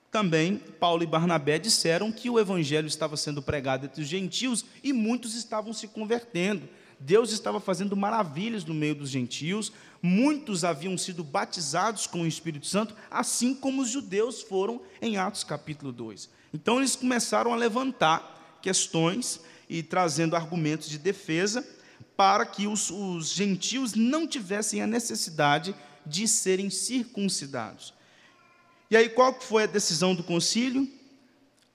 também 0.10 0.58
Paulo 0.58 1.04
e 1.04 1.06
Barnabé 1.06 1.60
disseram 1.60 2.10
que 2.12 2.30
o 2.30 2.39
evangelho 2.39 2.88
estava 2.88 3.18
sendo 3.18 3.42
pregado 3.42 3.86
entre 3.86 4.01
os 4.01 4.08
gentios 4.08 4.63
e 4.82 4.94
muitos 4.94 5.36
estavam 5.36 5.74
se 5.74 5.89
convertendo. 5.89 6.70
Deus 7.00 7.32
estava 7.32 7.60
fazendo 7.60 7.96
maravilhas 7.96 8.64
no 8.66 8.74
meio 8.74 8.96
dos 8.96 9.10
gentios, 9.10 9.72
muitos 10.02 10.64
haviam 10.64 10.98
sido 10.98 11.24
batizados 11.24 12.08
com 12.08 12.22
o 12.22 12.28
Espírito 12.28 12.68
Santo, 12.68 12.96
assim 13.10 13.54
como 13.54 13.82
os 13.82 13.90
judeus 13.90 14.42
foram 14.42 14.82
em 15.02 15.18
Atos 15.18 15.44
capítulo 15.44 15.92
2. 15.92 16.30
Então 16.54 16.78
eles 16.78 16.96
começaram 16.96 17.54
a 17.54 17.56
levantar 17.56 18.60
questões 18.62 19.42
e 19.70 19.84
trazendo 19.84 20.36
argumentos 20.36 20.90
de 20.90 20.98
defesa 20.98 21.68
para 22.16 22.46
que 22.46 22.68
os, 22.68 22.90
os 22.90 23.30
gentios 23.30 23.94
não 23.94 24.28
tivessem 24.28 24.82
a 24.82 24.88
necessidade 24.88 25.75
de 26.06 26.28
serem 26.28 26.70
circuncidados. 26.70 27.94
E 28.90 28.96
aí, 28.96 29.10
qual 29.10 29.40
foi 29.42 29.64
a 29.64 29.68
decisão 29.68 30.14
do 30.14 30.24
concílio? 30.24 30.88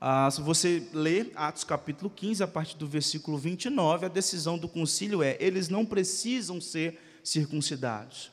Ah, 0.03 0.31
se 0.31 0.41
você 0.41 0.89
ler 0.95 1.31
Atos 1.35 1.63
capítulo 1.63 2.09
15, 2.09 2.43
a 2.43 2.49
partir 2.49 2.75
do 2.79 2.87
versículo 2.87 3.37
29, 3.37 4.07
a 4.07 4.09
decisão 4.09 4.57
do 4.57 4.67
concílio 4.67 5.23
é: 5.23 5.37
eles 5.39 5.69
não 5.69 5.85
precisam 5.85 6.59
ser 6.59 6.99
circuncidados, 7.23 8.33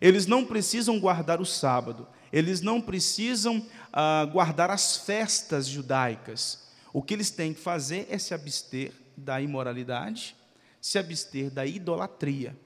eles 0.00 0.26
não 0.26 0.44
precisam 0.44 1.00
guardar 1.00 1.40
o 1.40 1.44
sábado, 1.44 2.06
eles 2.32 2.60
não 2.60 2.80
precisam 2.80 3.66
ah, 3.92 4.24
guardar 4.30 4.70
as 4.70 4.98
festas 4.98 5.66
judaicas. 5.66 6.70
O 6.92 7.02
que 7.02 7.12
eles 7.12 7.30
têm 7.30 7.52
que 7.54 7.60
fazer 7.60 8.06
é 8.08 8.16
se 8.16 8.32
abster 8.32 8.92
da 9.16 9.40
imoralidade, 9.40 10.36
se 10.80 10.96
abster 10.96 11.50
da 11.50 11.66
idolatria. 11.66 12.56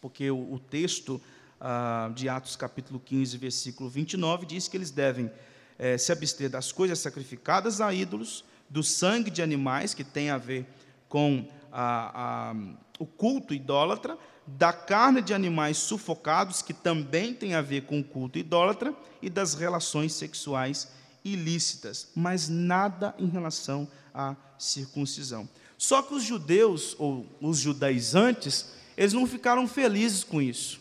Porque 0.00 0.30
o, 0.30 0.54
o 0.54 0.60
texto 0.60 1.20
ah, 1.60 2.08
de 2.14 2.28
Atos 2.28 2.54
capítulo 2.54 3.00
15, 3.00 3.36
versículo 3.36 3.90
29, 3.90 4.46
diz 4.46 4.68
que 4.68 4.76
eles 4.76 4.92
devem 4.92 5.28
é, 5.78 5.96
se 5.96 6.10
abster 6.10 6.50
das 6.50 6.72
coisas 6.72 6.98
sacrificadas 6.98 7.80
a 7.80 7.92
ídolos, 7.92 8.44
do 8.68 8.82
sangue 8.82 9.30
de 9.30 9.40
animais, 9.40 9.94
que 9.94 10.04
tem 10.04 10.30
a 10.30 10.36
ver 10.36 10.66
com 11.08 11.46
a, 11.72 12.50
a, 12.50 12.56
o 12.98 13.06
culto 13.06 13.54
idólatra, 13.54 14.18
da 14.46 14.72
carne 14.72 15.22
de 15.22 15.32
animais 15.32 15.76
sufocados, 15.78 16.62
que 16.62 16.72
também 16.72 17.34
tem 17.34 17.54
a 17.54 17.62
ver 17.62 17.82
com 17.82 18.00
o 18.00 18.04
culto 18.04 18.38
idólatra, 18.38 18.94
e 19.20 19.28
das 19.28 19.54
relações 19.54 20.12
sexuais 20.12 20.88
ilícitas, 21.24 22.08
mas 22.14 22.48
nada 22.48 23.14
em 23.18 23.26
relação 23.26 23.88
à 24.14 24.36
circuncisão. 24.58 25.48
Só 25.76 26.02
que 26.02 26.14
os 26.14 26.22
judeus, 26.22 26.96
ou 26.98 27.26
os 27.40 27.58
judaizantes, 27.58 28.70
eles 28.96 29.12
não 29.12 29.26
ficaram 29.26 29.66
felizes 29.68 30.24
com 30.24 30.42
isso. 30.42 30.77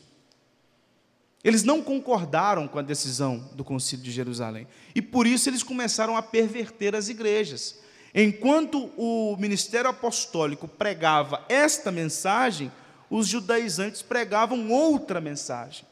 Eles 1.48 1.64
não 1.64 1.82
concordaram 1.82 2.68
com 2.68 2.78
a 2.78 2.82
decisão 2.82 3.38
do 3.54 3.64
Concílio 3.64 4.04
de 4.04 4.12
Jerusalém. 4.12 4.68
E 4.94 5.02
por 5.02 5.26
isso 5.26 5.50
eles 5.50 5.64
começaram 5.64 6.18
a 6.18 6.22
perverter 6.22 6.94
as 6.94 7.08
igrejas. 7.08 7.80
Enquanto 8.14 8.92
o 8.98 9.38
ministério 9.40 9.90
apostólico 9.90 10.68
pregava 10.68 11.46
esta 11.48 11.90
mensagem, 11.90 12.70
os 13.10 13.30
judaizantes 13.30 14.02
pregavam 14.02 14.70
outra 14.70 15.22
mensagem, 15.22 15.86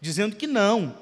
dizendo 0.00 0.36
que 0.36 0.46
não, 0.46 0.96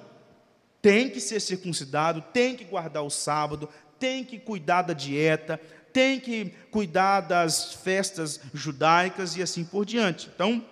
tem 0.80 1.10
que 1.10 1.20
ser 1.20 1.38
circuncidado, 1.38 2.24
tem 2.32 2.56
que 2.56 2.64
guardar 2.64 3.02
o 3.02 3.10
sábado, 3.10 3.68
tem 3.98 4.24
que 4.24 4.38
cuidar 4.38 4.80
da 4.80 4.94
dieta, 4.94 5.60
tem 5.92 6.18
que 6.18 6.54
cuidar 6.70 7.20
das 7.20 7.74
festas 7.74 8.40
judaicas 8.54 9.36
e 9.36 9.42
assim 9.42 9.62
por 9.62 9.84
diante. 9.84 10.30
Então, 10.34 10.64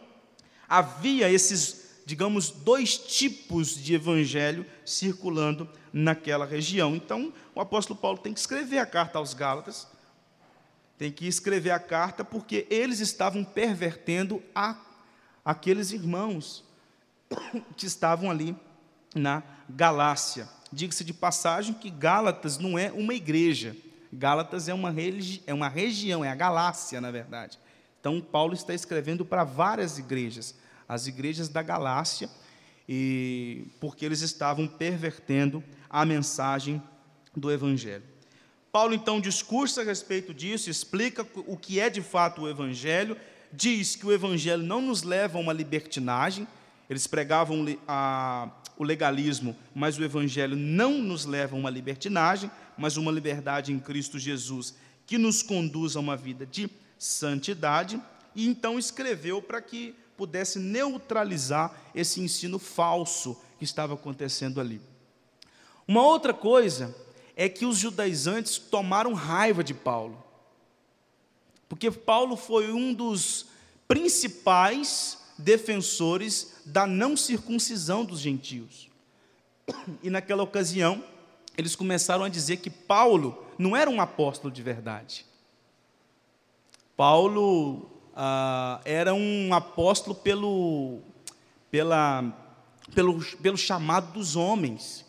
havia 0.67 1.31
esses 1.31 1.82
digamos, 2.13 2.51
dois 2.51 2.99
tipos 2.99 3.75
de 3.75 3.95
evangelho 3.95 4.67
circulando 4.85 5.67
naquela 5.91 6.45
região. 6.45 6.95
Então, 6.95 7.33
o 7.55 7.61
apóstolo 7.61 7.99
Paulo 7.99 8.19
tem 8.19 8.35
que 8.35 8.39
escrever 8.39 8.81
a 8.81 8.85
carta 8.85 9.17
aos 9.17 9.33
Gálatas, 9.33 9.89
tem 10.99 11.11
que 11.11 11.27
escrever 11.27 11.71
a 11.71 11.79
carta 11.79 12.23
porque 12.23 12.67
eles 12.69 13.01
estavam 13.01 13.43
pervertendo 13.43 14.43
a, 14.55 14.77
aqueles 15.43 15.91
irmãos 15.91 16.63
que 17.79 17.87
estavam 17.87 18.31
ali 18.31 18.55
na 19.15 19.43
Galácia. 19.67 20.47
Diga-se 20.71 21.05
de 21.05 21.15
passagem 21.15 21.73
que 21.73 21.89
Gálatas 21.89 22.59
não 22.59 22.79
é 22.79 22.93
uma 22.93 23.15
igreja, 23.15 23.75
Gálatas 24.13 24.69
é 24.69 24.75
uma, 24.75 24.91
religi 24.91 25.43
é 25.47 25.55
uma 25.55 25.71
região, 25.71 26.23
é 26.23 26.29
a 26.29 26.35
Galácia, 26.35 27.01
na 27.01 27.11
verdade. 27.11 27.59
Então, 27.99 28.21
Paulo 28.21 28.53
está 28.53 28.75
escrevendo 28.75 29.25
para 29.25 29.45
várias 29.45 29.99
igrejas, 29.99 30.61
as 30.93 31.07
igrejas 31.07 31.49
da 31.49 31.63
Galácia, 31.63 32.29
e 32.87 33.65
porque 33.81 34.05
eles 34.05 34.21
estavam 34.21 34.67
pervertendo 34.67 35.65
a 35.89 36.05
mensagem 36.05 36.83
do 37.35 37.51
Evangelho. 37.51 38.05
Paulo 38.71 38.93
então 38.93 39.21
discursa 39.21 39.81
a 39.81 39.85
respeito 39.85 40.35
disso, 40.35 40.69
explica 40.69 41.27
o 41.47 41.57
que 41.57 41.81
é 41.81 41.89
de 41.89 42.03
fato 42.03 42.43
o 42.43 42.49
Evangelho, 42.49 43.17
diz 43.51 43.97
que 43.97 44.07
o 44.07 44.13
Evangelho 44.13 44.63
não 44.63 44.83
nos 44.83 45.03
leva 45.03 45.39
a 45.39 45.41
uma 45.41 45.53
libertinagem, 45.53 46.47
eles 46.91 47.07
pregavam 47.07 47.65
a, 47.89 48.51
o 48.77 48.85
legalismo, 48.85 49.57
mas 49.75 49.99
o 49.99 50.05
Evangelho 50.05 50.57
não 50.57 50.99
nos 50.99 51.25
leva 51.25 51.57
a 51.57 51.59
uma 51.59 51.71
libertinagem, 51.71 52.51
mas 52.77 52.99
uma 52.99 53.11
liberdade 53.11 53.73
em 53.73 53.79
Cristo 53.79 54.19
Jesus 54.19 54.75
que 55.07 55.17
nos 55.17 55.43
conduz 55.43 55.97
a 55.97 56.01
uma 56.01 56.17
vida 56.17 56.45
de 56.45 56.71
santidade, 56.99 58.01
e 58.35 58.47
então 58.47 58.79
escreveu 58.79 59.41
para 59.41 59.61
que 59.61 59.95
pudesse 60.23 60.61
neutralizar 60.61 61.77
esse 61.93 62.21
ensino 62.21 62.57
falso 62.57 63.37
que 63.59 63.65
estava 63.65 63.95
acontecendo 63.95 64.61
ali. 64.61 64.81
Uma 65.87 66.07
outra 66.07 66.33
coisa 66.33 66.95
é 67.35 67.49
que 67.49 67.67
os 67.67 67.77
judaizantes 67.77 68.57
tomaram 68.57 69.15
raiva 69.15 69.65
de 69.65 69.75
Paulo, 69.75 70.23
porque 71.69 71.91
Paulo 71.91 72.37
foi 72.37 72.71
um 72.71 72.95
dos 72.95 73.47
principais 73.89 75.19
defensores 75.37 76.63
da 76.65 76.87
não 76.87 77.17
circuncisão 77.17 78.05
dos 78.05 78.21
gentios. 78.21 78.89
E 80.05 80.09
naquela 80.09 80.45
ocasião, 80.45 81.03
eles 81.59 81.75
começaram 81.75 82.23
a 82.23 82.29
dizer 82.29 82.59
que 82.59 82.71
Paulo 82.71 83.45
não 83.59 83.77
era 83.77 83.91
um 83.91 84.01
apóstolo 84.01 84.55
de 84.55 84.63
verdade. 84.63 85.27
Paulo 86.97 87.92
ah, 88.15 88.81
era 88.85 89.15
um 89.15 89.55
apóstolo 89.55 90.15
pelo, 90.15 91.01
pela, 91.71 92.33
pelo, 92.95 93.25
pelo 93.37 93.57
chamado 93.57 94.13
dos 94.13 94.37
homens, 94.37 95.05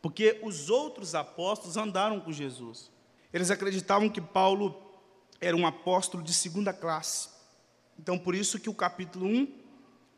porque 0.00 0.38
os 0.42 0.68
outros 0.68 1.14
apóstolos 1.14 1.76
andaram 1.76 2.20
com 2.20 2.32
Jesus. 2.32 2.90
Eles 3.32 3.50
acreditavam 3.50 4.08
que 4.08 4.20
Paulo 4.20 4.76
era 5.40 5.56
um 5.56 5.66
apóstolo 5.66 6.22
de 6.22 6.34
segunda 6.34 6.72
classe. 6.72 7.30
Então, 7.98 8.18
por 8.18 8.34
isso 8.34 8.58
que 8.58 8.68
o 8.68 8.74
capítulo 8.74 9.26
1 9.26 9.48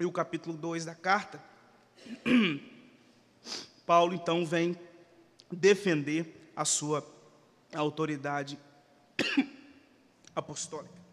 e 0.01 0.05
o 0.05 0.13
capítulo 0.13 0.57
2 0.57 0.85
da 0.85 0.95
carta, 0.95 1.43
Paulo 3.87 4.15
então 4.15 4.45
vem 4.45 4.77
defender 5.51 6.51
a 6.57 6.65
sua 6.65 7.07
autoridade 7.75 8.59
apostólica. 10.35 11.04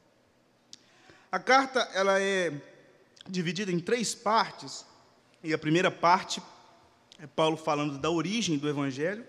A 1.31 1.39
carta 1.39 1.79
ela 1.93 2.19
é 2.19 2.51
dividida 3.25 3.71
em 3.71 3.79
três 3.79 4.13
partes, 4.13 4.85
e 5.41 5.53
a 5.53 5.57
primeira 5.57 5.89
parte 5.89 6.43
é 7.17 7.25
Paulo 7.25 7.55
falando 7.55 7.97
da 7.97 8.11
origem 8.11 8.57
do 8.57 8.67
evangelho, 8.67 9.25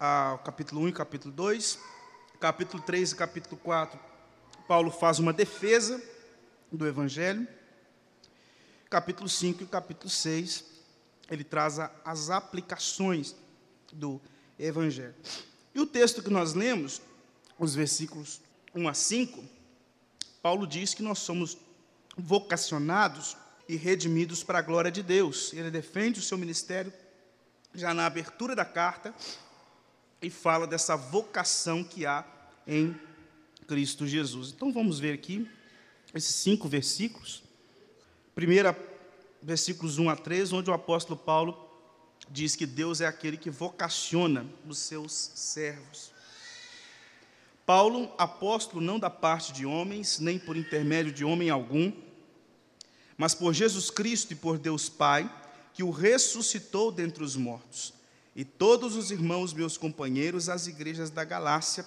a, 0.00 0.40
capítulo 0.44 0.80
1 0.80 0.88
e 0.88 0.92
capítulo 0.92 1.32
2, 1.32 1.78
capítulo 2.40 2.82
3 2.82 3.12
e 3.12 3.14
capítulo 3.14 3.56
4, 3.58 4.00
Paulo 4.66 4.90
faz 4.90 5.20
uma 5.20 5.32
defesa 5.32 6.02
do 6.72 6.84
evangelho, 6.84 7.46
capítulo 8.90 9.28
5 9.28 9.62
e 9.62 9.66
capítulo 9.66 10.10
6, 10.10 10.64
ele 11.30 11.44
traz 11.44 11.78
as 12.04 12.28
aplicações 12.28 13.36
do 13.92 14.20
evangelho. 14.58 15.14
E 15.72 15.78
o 15.78 15.86
texto 15.86 16.24
que 16.24 16.30
nós 16.30 16.54
lemos, 16.54 17.00
os 17.56 17.72
versículos 17.72 18.40
1 18.74 18.88
a 18.88 18.94
5, 18.94 19.54
Paulo 20.44 20.66
diz 20.66 20.92
que 20.92 21.02
nós 21.02 21.20
somos 21.20 21.56
vocacionados 22.18 23.34
e 23.66 23.76
redimidos 23.76 24.44
para 24.44 24.58
a 24.58 24.62
glória 24.62 24.92
de 24.92 25.02
Deus. 25.02 25.54
Ele 25.54 25.70
defende 25.70 26.20
o 26.20 26.22
seu 26.22 26.36
ministério 26.36 26.92
já 27.74 27.94
na 27.94 28.04
abertura 28.04 28.54
da 28.54 28.66
carta 28.66 29.14
e 30.20 30.28
fala 30.28 30.66
dessa 30.66 30.96
vocação 30.96 31.82
que 31.82 32.04
há 32.04 32.26
em 32.66 32.94
Cristo 33.66 34.06
Jesus. 34.06 34.52
Então 34.54 34.70
vamos 34.70 34.98
ver 34.98 35.14
aqui 35.14 35.48
esses 36.12 36.34
cinco 36.34 36.68
versículos. 36.68 37.42
Primeira, 38.34 38.78
versículos 39.40 39.96
1 39.96 40.10
a 40.10 40.16
3, 40.16 40.52
onde 40.52 40.68
o 40.68 40.74
apóstolo 40.74 41.18
Paulo 41.18 41.58
diz 42.28 42.54
que 42.54 42.66
Deus 42.66 43.00
é 43.00 43.06
aquele 43.06 43.38
que 43.38 43.48
vocaciona 43.48 44.44
os 44.68 44.76
seus 44.76 45.10
servos. 45.10 46.13
Paulo, 47.66 48.12
apóstolo 48.18 48.80
não 48.80 48.98
da 48.98 49.08
parte 49.08 49.52
de 49.52 49.64
homens, 49.64 50.18
nem 50.18 50.38
por 50.38 50.56
intermédio 50.56 51.12
de 51.12 51.24
homem 51.24 51.48
algum, 51.48 51.92
mas 53.16 53.34
por 53.34 53.54
Jesus 53.54 53.90
Cristo 53.90 54.32
e 54.32 54.36
por 54.36 54.58
Deus 54.58 54.88
Pai, 54.88 55.30
que 55.72 55.82
o 55.82 55.90
ressuscitou 55.90 56.92
dentre 56.92 57.24
os 57.24 57.36
mortos. 57.36 57.94
E 58.36 58.44
todos 58.44 58.96
os 58.96 59.10
irmãos, 59.10 59.52
meus 59.52 59.76
companheiros, 59.76 60.48
as 60.48 60.66
igrejas 60.66 61.10
da 61.10 61.24
Galácia, 61.24 61.86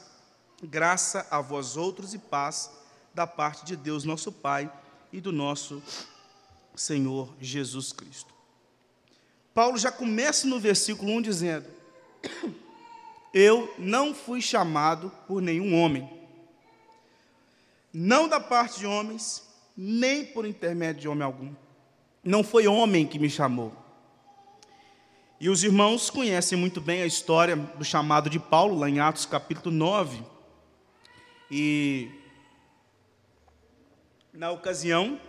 graça 0.64 1.28
a 1.30 1.42
vós 1.42 1.78
outros 1.78 2.14
e 2.14 2.18
paz 2.18 2.72
da 3.14 3.28
parte 3.28 3.66
de 3.66 3.76
Deus, 3.76 4.04
nosso 4.04 4.32
Pai, 4.32 4.72
e 5.12 5.22
do 5.22 5.32
nosso 5.32 5.82
Senhor 6.76 7.34
Jesus 7.40 7.92
Cristo. 7.92 8.34
Paulo 9.54 9.78
já 9.78 9.92
começa 9.92 10.48
no 10.48 10.60
versículo 10.60 11.12
1 11.14 11.22
dizendo: 11.22 11.66
eu 13.34 13.74
não 13.78 14.14
fui 14.14 14.42
chamado 14.42 15.12
por 15.28 15.42
nenhum 15.42 15.82
homem, 15.82 16.10
não 17.94 18.28
da 18.28 18.40
parte 18.40 18.80
de 18.80 18.86
homens, 18.86 19.48
nem 19.76 20.26
por 20.26 20.46
intermédio 20.46 21.02
de 21.02 21.08
homem 21.08 21.24
algum. 21.24 21.54
Não 22.24 22.44
foi 22.44 22.68
homem 22.68 23.08
que 23.08 23.20
me 23.20 23.30
chamou. 23.30 23.74
E 25.40 25.50
os 25.50 25.64
irmãos 25.64 26.10
conhecem 26.10 26.58
muito 26.58 26.82
bem 26.82 27.04
a 27.04 27.06
história 27.06 27.56
do 27.56 27.86
chamado 27.86 28.30
de 28.30 28.40
Paulo, 28.40 28.80
lá 28.80 28.90
em 28.90 29.00
Atos 29.00 29.26
capítulo 29.26 29.74
9. 29.74 30.24
E 31.50 32.10
na 34.34 34.52
ocasião, 34.52 35.20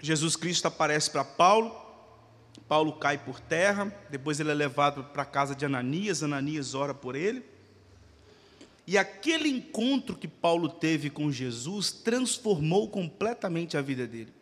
Jesus 0.00 0.34
Cristo 0.34 0.66
aparece 0.66 1.10
para 1.10 1.24
Paulo, 1.24 1.74
Paulo 2.68 2.94
cai 2.94 3.18
por 3.18 3.40
terra, 3.40 3.94
depois 4.10 4.40
ele 4.40 4.50
é 4.50 4.54
levado 4.54 5.04
para 5.04 5.22
a 5.22 5.26
casa 5.26 5.54
de 5.54 5.64
Ananias, 5.64 6.22
Ananias 6.22 6.74
ora 6.74 6.94
por 6.94 7.14
ele. 7.14 7.44
E 8.86 8.98
aquele 8.98 9.48
encontro 9.48 10.14
que 10.14 10.28
Paulo 10.28 10.68
teve 10.68 11.08
com 11.08 11.32
Jesus 11.32 11.90
transformou 11.90 12.88
completamente 12.88 13.76
a 13.76 13.82
vida 13.82 14.06
dele. 14.06 14.32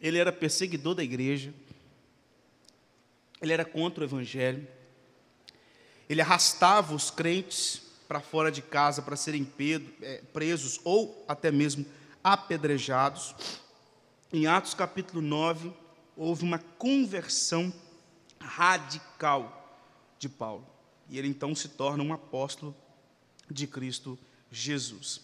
Ele 0.00 0.18
era 0.18 0.32
perseguidor 0.32 0.94
da 0.94 1.04
igreja, 1.04 1.52
ele 3.40 3.52
era 3.52 3.64
contra 3.64 4.02
o 4.02 4.06
evangelho, 4.06 4.66
ele 6.08 6.20
arrastava 6.20 6.94
os 6.94 7.10
crentes 7.10 7.82
para 8.06 8.20
fora 8.20 8.52
de 8.52 8.62
casa 8.62 9.02
para 9.02 9.16
serem 9.16 9.46
é, 10.00 10.22
presos 10.32 10.80
ou 10.84 11.24
até 11.26 11.50
mesmo 11.50 11.84
apedrejados. 12.22 13.34
Em 14.32 14.46
Atos 14.46 14.74
capítulo 14.74 15.20
9, 15.20 15.72
houve 16.16 16.44
uma 16.44 16.58
conversão 16.58 17.72
radical 18.40 19.84
de 20.18 20.28
Paulo. 20.28 20.66
E 21.08 21.18
ele 21.18 21.28
então 21.28 21.54
se 21.54 21.68
torna 21.68 22.02
um 22.02 22.12
apóstolo 22.12 22.74
de 23.50 23.66
Cristo 23.66 24.18
Jesus. 24.50 25.20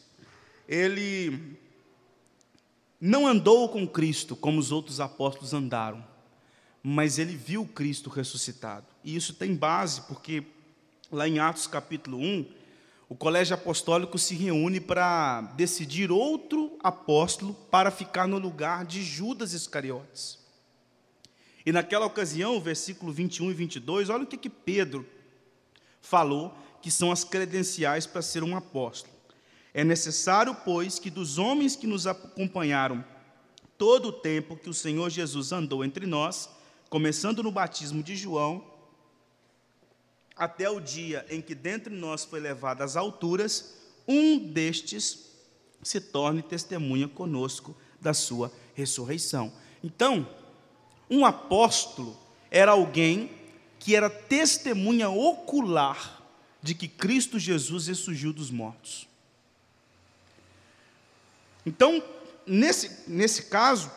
Ele 0.69 1.59
não 3.01 3.27
andou 3.27 3.69
com 3.69 3.87
Cristo 3.87 4.37
como 4.37 4.61
os 4.61 4.71
outros 4.71 5.01
apóstolos 5.01 5.53
andaram, 5.53 6.05
mas 6.83 7.19
ele 7.19 7.37
viu 7.37 7.67
Cristo 7.67 8.11
ressuscitado. 8.11 8.87
E 9.03 9.17
isso 9.17 9.35
tem 9.35 9.55
base, 9.57 10.03
porque 10.03 10.45
lá 11.11 11.27
em 11.27 11.39
Atos 11.39 11.67
capítulo 11.67 12.19
1, 12.19 12.47
o 13.09 13.15
colégio 13.15 13.55
apostólico 13.55 14.19
se 14.19 14.35
reúne 14.35 14.81
para 14.81 15.43
decidir 15.57 16.11
outro 16.11 16.79
apóstolo 16.83 17.55
para 17.71 17.91
ficar 17.91 18.27
no 18.27 18.39
lugar 18.39 18.85
de 18.85 19.03
Judas 19.03 19.53
Iscariotes. 19.53 20.42
E 21.65 21.73
naquela 21.73 22.07
ocasião, 22.07 22.61
versículo 22.61 23.13
21 23.13 23.51
e 23.51 23.55
22, 23.55 24.11
olha 24.11 24.25
o 24.25 24.27
que, 24.27 24.37
que 24.37 24.51
Pedro 24.51 25.07
falou, 26.01 26.55
que 26.81 26.91
são 26.91 27.13
as 27.13 27.23
credenciais 27.23 28.07
para 28.07 28.23
ser 28.23 28.43
um 28.43 28.57
apóstolo. 28.57 29.15
É 29.73 29.85
necessário, 29.85 30.55
pois, 30.65 30.99
que 30.99 31.09
dos 31.09 31.39
homens 31.39 31.77
que 31.77 31.87
nos 31.87 32.07
acompanharam 32.07 33.05
todo 33.79 34.09
o 34.09 34.13
tempo 34.13 34.57
que 34.57 34.69
o 34.69 34.75
Senhor 34.75 35.09
Jesus 35.09 35.53
andou 35.53 35.85
entre 35.85 36.07
nós, 36.07 36.49
começando 36.91 37.43
no 37.43 37.51
batismo 37.51 38.03
de 38.03 38.15
João, 38.17 38.65
até 40.37 40.69
o 40.69 40.81
dia 40.81 41.25
em 41.31 41.41
que 41.41 41.55
dentre 41.55 41.95
nós 41.95 42.25
foi 42.25 42.41
levado 42.41 42.83
às 42.83 42.97
alturas, 42.97 43.75
um 44.07 44.39
destes 44.39 45.31
se 45.83 46.01
torne 46.01 46.43
testemunha 46.43 47.09
conosco 47.09 47.77
da 48.01 48.13
sua 48.13 48.53
ressurreição. 48.75 49.53
Então, 49.83 50.29
um 51.13 51.27
apóstolo 51.27 52.19
era 52.51 52.73
alguém 52.73 53.31
que 53.79 53.95
era 53.95 54.09
testemunha 54.09 55.11
ocular 55.11 56.23
de 56.63 56.75
que 56.75 56.89
Cristo 56.89 57.39
Jesus 57.39 57.87
ressurgiu 57.87 58.33
dos 58.33 58.51
mortos. 58.51 59.07
Então, 61.67 62.03
nesse, 62.47 63.11
nesse 63.11 63.45
caso, 63.45 63.91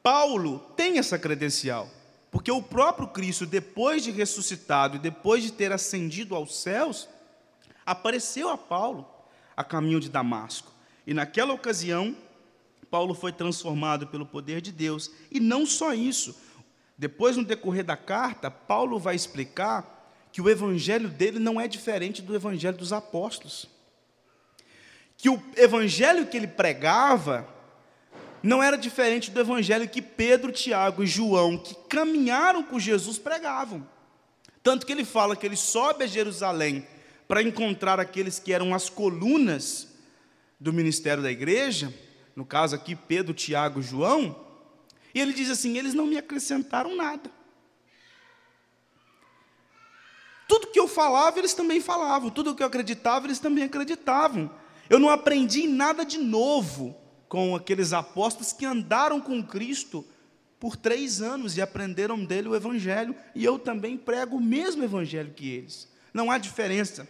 Paulo 0.00 0.60
tem 0.76 0.98
essa 0.98 1.18
credencial, 1.18 1.90
porque 2.30 2.52
o 2.52 2.62
próprio 2.62 3.08
Cristo, 3.08 3.44
depois 3.44 4.04
de 4.04 4.12
ressuscitado 4.12 4.96
e 4.96 5.00
depois 5.00 5.42
de 5.42 5.50
ter 5.50 5.72
ascendido 5.72 6.36
aos 6.36 6.56
céus, 6.60 7.08
apareceu 7.84 8.48
a 8.48 8.56
Paulo 8.56 9.08
a 9.56 9.64
caminho 9.64 9.98
de 9.98 10.08
Damasco. 10.08 10.72
E 11.04 11.12
naquela 11.12 11.52
ocasião, 11.52 12.14
Paulo 12.90 13.14
foi 13.14 13.32
transformado 13.32 14.06
pelo 14.06 14.26
poder 14.26 14.60
de 14.60 14.72
Deus. 14.72 15.10
E 15.30 15.40
não 15.40 15.66
só 15.66 15.92
isso. 15.92 16.36
Depois, 16.96 17.36
no 17.36 17.44
decorrer 17.44 17.84
da 17.84 17.96
carta, 17.96 18.50
Paulo 18.50 18.98
vai 18.98 19.14
explicar 19.14 19.96
que 20.32 20.40
o 20.40 20.48
evangelho 20.48 21.08
dele 21.08 21.38
não 21.38 21.60
é 21.60 21.68
diferente 21.68 22.20
do 22.20 22.34
evangelho 22.34 22.76
dos 22.76 22.92
apóstolos. 22.92 23.66
Que 25.16 25.28
o 25.28 25.42
evangelho 25.56 26.26
que 26.26 26.36
ele 26.36 26.46
pregava 26.46 27.48
não 28.42 28.62
era 28.62 28.76
diferente 28.76 29.30
do 29.30 29.40
evangelho 29.40 29.88
que 29.88 30.00
Pedro, 30.00 30.52
Tiago 30.52 31.02
e 31.02 31.06
João, 31.06 31.58
que 31.58 31.74
caminharam 31.88 32.62
com 32.62 32.78
Jesus, 32.78 33.18
pregavam. 33.18 33.86
Tanto 34.62 34.86
que 34.86 34.92
ele 34.92 35.04
fala 35.04 35.36
que 35.36 35.46
ele 35.46 35.56
sobe 35.56 36.04
a 36.04 36.06
Jerusalém 36.06 36.86
para 37.26 37.42
encontrar 37.42 38.00
aqueles 38.00 38.38
que 38.38 38.52
eram 38.52 38.74
as 38.74 38.88
colunas 38.88 39.88
do 40.58 40.72
ministério 40.72 41.22
da 41.22 41.30
igreja, 41.30 41.92
no 42.38 42.46
caso 42.46 42.76
aqui 42.76 42.94
Pedro, 42.94 43.34
Tiago 43.34 43.82
João, 43.82 44.46
e 45.12 45.20
ele 45.20 45.32
diz 45.32 45.50
assim: 45.50 45.76
eles 45.76 45.92
não 45.92 46.06
me 46.06 46.16
acrescentaram 46.16 46.94
nada. 46.94 47.28
Tudo 50.46 50.68
que 50.68 50.78
eu 50.78 50.86
falava, 50.86 51.36
eles 51.40 51.52
também 51.52 51.80
falavam, 51.80 52.30
tudo 52.30 52.54
que 52.54 52.62
eu 52.62 52.66
acreditava, 52.68 53.26
eles 53.26 53.40
também 53.40 53.64
acreditavam. 53.64 54.48
Eu 54.88 55.00
não 55.00 55.10
aprendi 55.10 55.66
nada 55.66 56.04
de 56.04 56.16
novo 56.16 56.96
com 57.28 57.56
aqueles 57.56 57.92
apóstolos 57.92 58.52
que 58.52 58.64
andaram 58.64 59.20
com 59.20 59.42
Cristo 59.42 60.06
por 60.60 60.76
três 60.76 61.20
anos 61.20 61.56
e 61.56 61.60
aprenderam 61.60 62.24
dele 62.24 62.50
o 62.50 62.54
Evangelho, 62.54 63.16
e 63.34 63.44
eu 63.44 63.58
também 63.58 63.96
prego 63.96 64.36
o 64.36 64.40
mesmo 64.40 64.84
Evangelho 64.84 65.34
que 65.34 65.50
eles. 65.50 65.88
Não 66.14 66.30
há 66.30 66.38
diferença, 66.38 67.08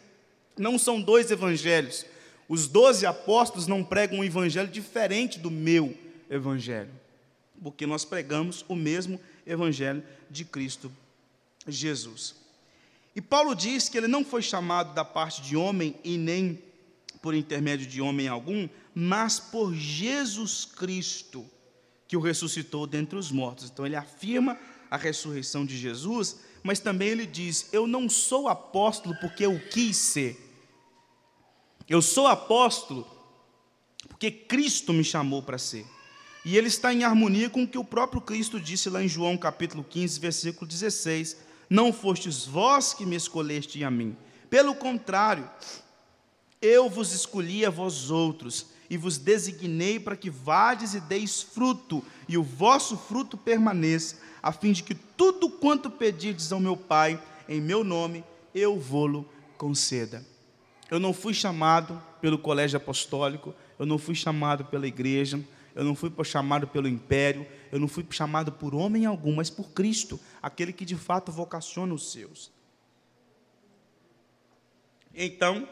não 0.56 0.78
são 0.78 0.98
dois 1.02 1.30
Evangelhos. 1.30 2.06
Os 2.48 2.66
doze 2.66 3.04
apóstolos 3.04 3.66
não 3.66 3.84
pregam 3.84 4.20
um 4.20 4.24
Evangelho 4.24 4.68
diferente 4.68 5.38
do 5.38 5.50
meu 5.50 5.96
Evangelho, 6.30 6.90
porque 7.62 7.87
nós 7.87 8.04
pregamos 8.04 8.64
o 8.68 8.74
mesmo 8.74 9.20
Evangelho 9.46 10.02
de 10.30 10.44
Cristo 10.44 10.90
Jesus. 11.66 12.34
E 13.14 13.20
Paulo 13.20 13.54
diz 13.54 13.88
que 13.88 13.98
ele 13.98 14.08
não 14.08 14.24
foi 14.24 14.40
chamado 14.40 14.94
da 14.94 15.04
parte 15.04 15.42
de 15.42 15.56
homem 15.56 15.94
e 16.02 16.16
nem 16.16 16.62
por 17.20 17.34
intermédio 17.34 17.87
de 17.87 18.00
homem 18.00 18.28
algum, 18.28 18.68
mas 18.94 19.38
por 19.38 19.74
Jesus 19.74 20.64
Cristo, 20.64 21.44
que 22.06 22.16
o 22.16 22.20
ressuscitou 22.20 22.87
dentre 22.87 23.18
os 23.18 23.30
mortos. 23.30 23.70
Então 23.70 23.84
ele 23.84 23.96
afirma 23.96 24.58
a 24.90 24.96
ressurreição 24.96 25.66
de 25.66 25.76
Jesus, 25.76 26.38
mas 26.62 26.80
também 26.80 27.08
ele 27.08 27.26
diz: 27.26 27.68
Eu 27.72 27.87
não 27.87 28.08
sou 28.08 28.48
apóstolo 28.48 29.14
porque 29.20 29.44
eu 29.44 29.61
quis 29.68 29.96
ser. 29.96 30.47
Eu 31.88 32.03
sou 32.03 32.27
apóstolo 32.27 33.07
porque 34.09 34.31
Cristo 34.31 34.92
me 34.92 35.05
chamou 35.05 35.42
para 35.42 35.59
ser. 35.59 35.87
E 36.44 36.57
ele 36.57 36.68
está 36.68 36.92
em 36.92 37.05
harmonia 37.05 37.48
com 37.48 37.62
o 37.62 37.68
que 37.68 37.79
o 37.79 37.85
próprio 37.85 38.20
Cristo 38.20 38.61
disse 38.61 38.90
lá 38.90 39.03
em 39.03 39.09
João 39.09 39.37
capítulo 39.37 39.85
15, 39.85 40.20
versículo 40.20 40.66
16: 40.66 41.37
Não 41.68 41.92
fostes 41.92 42.44
vós 42.44 42.92
que 42.92 43.07
me 43.07 43.16
escolheste 43.16 43.83
a 43.85 43.90
mim. 43.90 44.16
Pelo 44.51 44.74
contrário, 44.74 45.48
eu 46.61 46.88
vos 46.88 47.12
escolhi 47.12 47.64
a 47.64 47.70
vós 47.70 48.11
outros 48.11 48.66
e 48.90 48.96
vos 48.96 49.18
designei 49.18 50.01
para 50.01 50.16
que 50.16 50.31
vades 50.31 50.94
e 50.94 51.01
deis 51.01 51.42
fruto, 51.42 52.03
e 52.27 52.38
o 52.38 52.42
vosso 52.42 52.96
fruto 52.96 53.37
permaneça, 53.37 54.16
a 54.42 54.51
fim 54.51 54.72
de 54.72 54.83
que 54.83 54.94
tudo 54.94 55.51
quanto 55.51 55.90
pedirdes 55.90 56.51
ao 56.51 56.61
meu 56.61 56.77
Pai, 56.77 57.22
em 57.48 57.61
meu 57.61 57.85
nome, 57.85 58.24
eu 58.55 58.79
vou-lo 58.79 59.29
conceda. 59.59 60.24
Eu 60.90 60.98
não 60.98 61.12
fui 61.12 61.35
chamado 61.35 62.03
pelo 62.20 62.38
colégio 62.38 62.77
apostólico, 62.77 63.55
eu 63.79 63.85
não 63.85 63.98
fui 63.98 64.14
chamado 64.14 64.64
pela 64.64 64.87
igreja, 64.87 65.42
eu 65.74 65.85
não 65.85 65.94
fui 65.94 66.12
chamado 66.24 66.66
pelo 66.66 66.88
império, 66.88 67.46
eu 67.70 67.79
não 67.79 67.87
fui 67.87 68.05
chamado 68.11 68.51
por 68.51 68.74
homem 68.74 69.07
algum, 69.07 69.37
mas 69.37 69.51
por 69.51 69.70
Cristo, 69.70 70.18
aquele 70.42 70.72
que 70.72 70.85
de 70.85 70.96
fato 70.96 71.31
vocaciona 71.31 71.94
os 71.94 72.11
seus. 72.11 72.51
Então, 75.14 75.68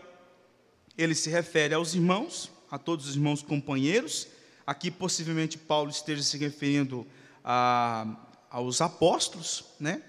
ele 0.97 1.15
se 1.15 1.31
refere 1.31 1.75
aos 1.75 1.95
irmãos, 1.95 2.51
a 2.71 2.79
todos 2.79 3.09
os 3.09 3.17
irmãos 3.17 3.43
companheiros. 3.43 4.29
Aqui, 4.67 4.91
possivelmente, 4.91 5.57
Paulo 5.57 5.91
esteja 5.91 6.23
se 6.23 6.37
referindo 6.37 7.07
a, 7.45 8.17
aos 8.51 8.81
apóstolos, 8.81 9.65
né? 9.79 10.03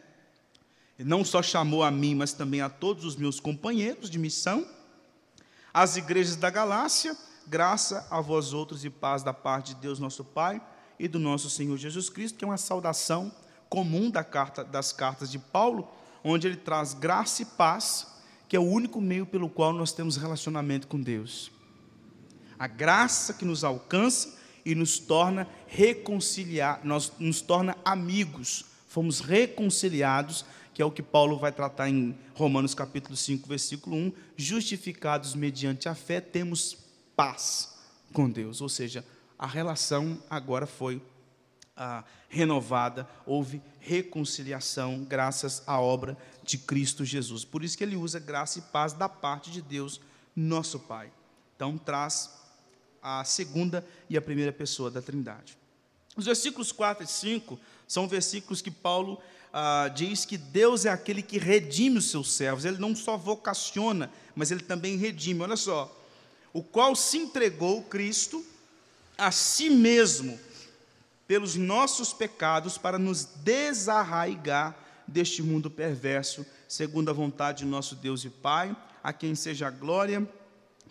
Ele 0.97 1.07
não 1.07 1.23
só 1.23 1.43
chamou 1.43 1.83
a 1.83 1.91
mim, 1.91 2.15
mas 2.15 2.33
também 2.33 2.61
a 2.61 2.69
todos 2.69 3.05
os 3.05 3.15
meus 3.15 3.39
companheiros 3.39 4.09
de 4.09 4.17
missão. 4.17 4.67
As 5.73 5.97
igrejas 5.97 6.35
da 6.35 6.49
Galácia, 6.49 7.15
graça 7.45 8.07
a 8.09 8.19
vós 8.21 8.53
outros 8.53 8.83
e 8.83 8.89
paz 8.89 9.23
da 9.23 9.33
parte 9.33 9.73
de 9.73 9.81
Deus 9.81 9.99
nosso 9.99 10.23
Pai 10.23 10.61
e 10.99 11.07
do 11.07 11.19
nosso 11.19 11.49
Senhor 11.49 11.77
Jesus 11.77 12.09
Cristo, 12.09 12.37
que 12.37 12.45
é 12.45 12.47
uma 12.47 12.57
saudação 12.57 13.31
comum 13.69 14.09
da 14.09 14.23
carta, 14.23 14.63
das 14.63 14.91
cartas 14.91 15.29
de 15.29 15.39
Paulo, 15.39 15.87
onde 16.23 16.47
ele 16.47 16.57
traz 16.57 16.93
graça 16.93 17.41
e 17.41 17.45
paz 17.45 18.17
que 18.47 18.55
é 18.55 18.59
o 18.59 18.63
único 18.63 19.01
meio 19.01 19.25
pelo 19.25 19.49
qual 19.49 19.73
nós 19.73 19.91
temos 19.91 20.15
relacionamento 20.15 20.87
com 20.87 20.99
Deus. 20.99 21.51
A 22.57 22.67
graça 22.67 23.33
que 23.33 23.45
nos 23.45 23.63
alcança 23.63 24.35
e 24.65 24.73
nos 24.73 24.99
torna 24.99 25.47
reconciliar, 25.67 26.81
nós 26.83 27.11
nos 27.19 27.41
torna 27.41 27.75
amigos. 27.83 28.65
Fomos 28.87 29.19
reconciliados, 29.19 30.45
que 30.77 30.81
é 30.83 30.85
o 30.85 30.91
que 30.91 31.01
Paulo 31.01 31.39
vai 31.39 31.51
tratar 31.51 31.89
em 31.89 32.15
Romanos 32.35 32.75
capítulo 32.75 33.17
5, 33.17 33.49
versículo 33.49 33.95
1, 33.95 34.13
justificados 34.35 35.33
mediante 35.33 35.89
a 35.89 35.95
fé, 35.95 36.21
temos 36.21 36.77
paz 37.15 37.79
com 38.13 38.29
Deus, 38.29 38.61
ou 38.61 38.69
seja, 38.69 39.03
a 39.39 39.47
relação 39.47 40.21
agora 40.29 40.67
foi 40.67 41.01
ah, 41.75 42.03
renovada, 42.29 43.09
houve 43.25 43.59
reconciliação 43.79 45.03
graças 45.03 45.63
à 45.65 45.81
obra 45.81 46.15
de 46.43 46.59
Cristo 46.59 47.03
Jesus. 47.03 47.43
Por 47.43 47.63
isso 47.63 47.75
que 47.75 47.83
ele 47.83 47.95
usa 47.95 48.19
graça 48.19 48.59
e 48.59 48.61
paz 48.61 48.93
da 48.93 49.09
parte 49.09 49.49
de 49.49 49.63
Deus, 49.63 49.99
nosso 50.35 50.79
Pai. 50.81 51.11
Então 51.55 51.75
traz 51.75 52.37
a 53.01 53.23
segunda 53.23 53.83
e 54.07 54.15
a 54.15 54.21
primeira 54.21 54.53
pessoa 54.53 54.91
da 54.91 55.01
Trindade. 55.01 55.57
Os 56.15 56.25
versículos 56.25 56.71
4 56.71 57.03
e 57.03 57.07
5 57.07 57.59
são 57.87 58.07
versículos 58.07 58.61
que 58.61 58.69
Paulo 58.69 59.19
ah, 59.51 59.89
diz 59.89 60.25
que 60.25 60.37
Deus 60.37 60.85
é 60.85 60.89
aquele 60.89 61.21
que 61.21 61.37
redime 61.37 61.97
os 61.97 62.09
seus 62.09 62.31
servos. 62.33 62.65
Ele 62.65 62.77
não 62.77 62.95
só 62.95 63.17
vocaciona, 63.17 64.11
mas 64.35 64.51
ele 64.51 64.61
também 64.61 64.97
redime. 64.97 65.41
Olha 65.41 65.55
só, 65.55 65.93
o 66.53 66.61
qual 66.61 66.95
se 66.95 67.17
entregou 67.17 67.83
Cristo 67.83 68.45
a 69.17 69.31
si 69.31 69.69
mesmo 69.69 70.39
pelos 71.27 71.55
nossos 71.55 72.13
pecados 72.13 72.77
para 72.77 72.97
nos 72.97 73.25
desarraigar 73.43 74.77
deste 75.07 75.41
mundo 75.41 75.69
perverso, 75.69 76.45
segundo 76.67 77.09
a 77.09 77.13
vontade 77.13 77.59
de 77.59 77.65
nosso 77.65 77.95
Deus 77.95 78.23
e 78.23 78.29
Pai, 78.29 78.75
a 79.03 79.11
quem 79.11 79.35
seja 79.35 79.67
a 79.67 79.71
glória 79.71 80.27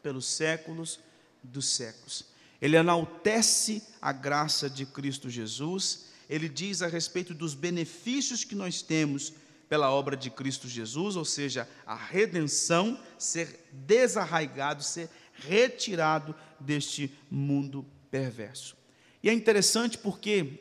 pelos 0.02 0.26
séculos 0.26 1.00
dos 1.42 1.68
séculos. 1.68 2.24
Ele 2.60 2.76
enaltece 2.76 3.82
a 4.00 4.12
graça 4.12 4.68
de 4.68 4.86
Cristo 4.86 5.28
Jesus, 5.28 6.06
ele 6.28 6.48
diz 6.48 6.82
a 6.82 6.86
respeito 6.86 7.32
dos 7.32 7.54
benefícios 7.54 8.44
que 8.44 8.54
nós 8.54 8.82
temos 8.82 9.32
pela 9.68 9.90
obra 9.90 10.16
de 10.16 10.30
Cristo 10.30 10.68
Jesus, 10.68 11.16
ou 11.16 11.24
seja, 11.24 11.68
a 11.84 11.94
redenção, 11.94 12.98
ser 13.18 13.66
desarraigado, 13.72 14.82
ser 14.82 15.08
retirado 15.32 16.34
deste 16.58 17.12
mundo 17.30 17.84
perverso. 18.10 18.76
E 19.22 19.28
é 19.28 19.32
interessante 19.32 19.98
porque 19.98 20.60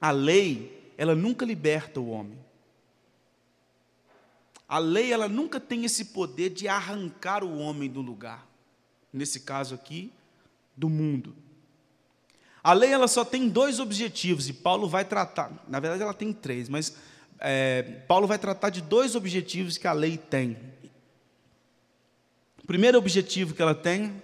a 0.00 0.10
lei, 0.10 0.92
ela 0.96 1.14
nunca 1.14 1.44
liberta 1.44 2.00
o 2.00 2.10
homem. 2.10 2.38
A 4.68 4.78
lei, 4.78 5.12
ela 5.12 5.28
nunca 5.28 5.60
tem 5.60 5.84
esse 5.84 6.06
poder 6.06 6.50
de 6.50 6.68
arrancar 6.68 7.44
o 7.44 7.58
homem 7.58 7.90
do 7.90 8.00
lugar. 8.00 8.48
Nesse 9.12 9.40
caso 9.40 9.74
aqui, 9.74 10.12
do 10.76 10.88
mundo. 10.88 11.34
A 12.64 12.72
lei, 12.72 12.90
ela 12.90 13.06
só 13.06 13.24
tem 13.24 13.48
dois 13.48 13.78
objetivos, 13.78 14.48
e 14.48 14.52
Paulo 14.52 14.88
vai 14.88 15.04
tratar, 15.04 15.52
na 15.68 15.78
verdade 15.78 16.02
ela 16.02 16.14
tem 16.14 16.32
três, 16.32 16.68
mas 16.68 16.96
é, 17.38 17.82
Paulo 18.08 18.26
vai 18.26 18.38
tratar 18.38 18.70
de 18.70 18.80
dois 18.80 19.14
objetivos 19.14 19.76
que 19.76 19.86
a 19.86 19.92
lei 19.92 20.16
tem. 20.16 20.56
O 22.62 22.66
primeiro 22.66 22.96
objetivo 22.96 23.54
que 23.54 23.60
ela 23.60 23.74
tem 23.74 24.20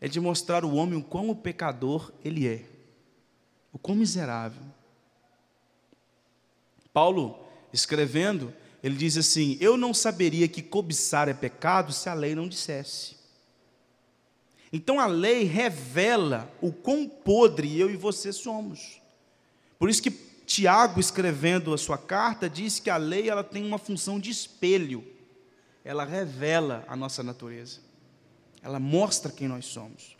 é 0.00 0.06
de 0.06 0.20
mostrar 0.20 0.64
o 0.64 0.76
homem 0.76 0.96
o 0.96 1.02
quão 1.02 1.34
pecador 1.34 2.12
ele 2.24 2.46
é 2.46 2.72
o 3.72 3.78
quão 3.78 3.96
miserável. 3.96 4.62
Paulo, 6.92 7.42
escrevendo, 7.72 8.52
ele 8.82 8.96
diz 8.96 9.16
assim: 9.16 9.56
Eu 9.60 9.76
não 9.76 9.94
saberia 9.94 10.46
que 10.46 10.60
cobiçar 10.60 11.28
é 11.28 11.34
pecado 11.34 11.92
se 11.92 12.08
a 12.08 12.14
lei 12.14 12.34
não 12.34 12.46
dissesse. 12.46 13.16
Então 14.72 14.98
a 14.98 15.06
lei 15.06 15.44
revela 15.44 16.50
o 16.60 16.72
quão 16.72 17.06
podre 17.06 17.78
eu 17.78 17.90
e 17.90 17.96
você 17.96 18.32
somos. 18.32 19.00
Por 19.78 19.90
isso 19.90 20.02
que 20.02 20.10
Tiago, 20.10 20.98
escrevendo 20.98 21.74
a 21.74 21.78
sua 21.78 21.98
carta, 21.98 22.48
diz 22.48 22.78
que 22.78 22.90
a 22.90 22.96
lei 22.96 23.28
ela 23.28 23.44
tem 23.44 23.64
uma 23.64 23.78
função 23.78 24.18
de 24.18 24.30
espelho. 24.30 25.04
Ela 25.84 26.04
revela 26.04 26.84
a 26.88 26.96
nossa 26.96 27.22
natureza. 27.22 27.80
Ela 28.62 28.78
mostra 28.78 29.32
quem 29.32 29.48
nós 29.48 29.66
somos. 29.66 30.16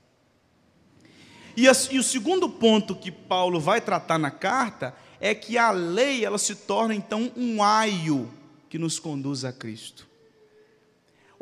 E, 1.57 1.69
a, 1.69 1.73
e 1.91 1.99
o 1.99 2.03
segundo 2.03 2.49
ponto 2.49 2.95
que 2.95 3.11
Paulo 3.11 3.61
vai 3.61 3.81
tratar 3.81 4.19
na 4.19 4.31
carta 4.31 4.95
é 5.21 5.35
que 5.35 5.57
a 5.57 5.71
lei 5.71 6.25
ela 6.25 6.39
se 6.39 6.55
torna 6.55 6.95
então 6.95 7.31
um 7.37 7.63
aio 7.63 8.31
que 8.69 8.79
nos 8.79 8.99
conduz 8.99 9.45
a 9.45 9.53
Cristo. 9.53 10.09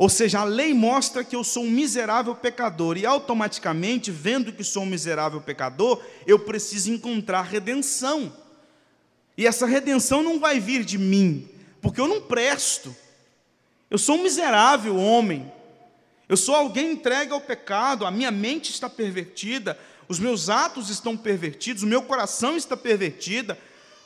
Ou 0.00 0.08
seja, 0.08 0.40
a 0.40 0.44
lei 0.44 0.72
mostra 0.72 1.22
que 1.22 1.36
eu 1.36 1.44
sou 1.44 1.62
um 1.62 1.70
miserável 1.70 2.34
pecador, 2.34 2.96
e 2.96 3.04
automaticamente, 3.04 4.10
vendo 4.10 4.50
que 4.50 4.64
sou 4.64 4.84
um 4.84 4.86
miserável 4.86 5.42
pecador, 5.42 6.02
eu 6.26 6.38
preciso 6.38 6.90
encontrar 6.90 7.42
redenção. 7.42 8.34
E 9.36 9.46
essa 9.46 9.66
redenção 9.66 10.22
não 10.22 10.40
vai 10.40 10.58
vir 10.58 10.86
de 10.86 10.96
mim, 10.96 11.46
porque 11.82 12.00
eu 12.00 12.08
não 12.08 12.22
presto. 12.22 12.96
Eu 13.90 13.98
sou 13.98 14.16
um 14.16 14.22
miserável 14.22 14.96
homem. 14.96 15.52
Eu 16.30 16.36
sou 16.38 16.54
alguém 16.54 16.92
entregue 16.92 17.34
ao 17.34 17.40
pecado, 17.42 18.06
a 18.06 18.10
minha 18.10 18.30
mente 18.30 18.70
está 18.70 18.88
pervertida, 18.88 19.78
os 20.08 20.18
meus 20.18 20.48
atos 20.48 20.88
estão 20.88 21.14
pervertidos, 21.14 21.82
o 21.82 21.86
meu 21.86 22.00
coração 22.00 22.56
está 22.56 22.74
pervertido. 22.74 23.54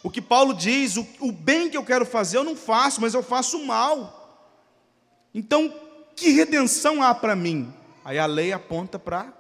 O 0.02 0.10
que 0.10 0.20
Paulo 0.20 0.54
diz, 0.54 0.96
o, 0.96 1.06
o 1.20 1.30
bem 1.30 1.70
que 1.70 1.76
eu 1.76 1.84
quero 1.84 2.04
fazer 2.04 2.38
eu 2.38 2.42
não 2.42 2.56
faço, 2.56 3.00
mas 3.00 3.14
eu 3.14 3.22
faço 3.22 3.58
o 3.58 3.64
mal. 3.64 4.22
Então, 5.32 5.83
que 6.14 6.30
redenção 6.30 7.02
há 7.02 7.14
para 7.14 7.34
mim? 7.34 7.72
Aí 8.04 8.18
a 8.18 8.26
lei 8.26 8.52
aponta 8.52 8.98
para 8.98 9.32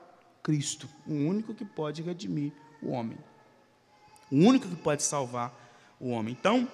Cristo, 0.42 0.88
o 1.06 1.12
único 1.12 1.54
que 1.54 1.64
pode 1.64 2.02
redimir 2.02 2.52
o 2.82 2.90
homem, 2.90 3.18
o 4.30 4.36
único 4.36 4.68
que 4.68 4.76
pode 4.76 5.02
salvar 5.02 5.52
o 5.98 6.10
homem. 6.10 6.36
Então, 6.38 6.68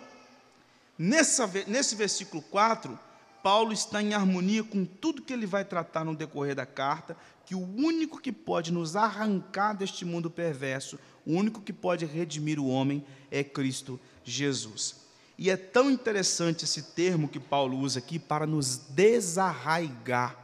nessa, 0.98 1.46
nesse 1.66 1.94
versículo 1.94 2.42
4, 2.42 2.98
Paulo 3.42 3.72
está 3.72 4.02
em 4.02 4.12
harmonia 4.12 4.62
com 4.62 4.84
tudo 4.84 5.22
que 5.22 5.32
ele 5.32 5.46
vai 5.46 5.64
tratar 5.64 6.04
no 6.04 6.14
decorrer 6.14 6.54
da 6.54 6.66
carta, 6.66 7.16
que 7.46 7.54
o 7.54 7.60
único 7.60 8.20
que 8.20 8.32
pode 8.32 8.72
nos 8.72 8.96
arrancar 8.96 9.72
deste 9.72 10.04
mundo 10.04 10.30
perverso, 10.30 10.98
o 11.26 11.32
único 11.32 11.60
que 11.60 11.72
pode 11.72 12.04
redimir 12.04 12.58
o 12.58 12.68
homem 12.68 13.04
é 13.30 13.42
Cristo 13.42 13.98
Jesus. 14.24 14.96
E 15.40 15.48
é 15.48 15.56
tão 15.56 15.90
interessante 15.90 16.64
esse 16.64 16.82
termo 16.82 17.26
que 17.26 17.40
Paulo 17.40 17.78
usa 17.78 17.98
aqui 17.98 18.18
para 18.18 18.46
nos 18.46 18.76
desarraigar 18.76 20.36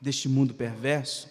deste 0.00 0.28
mundo 0.28 0.52
perverso. 0.52 1.28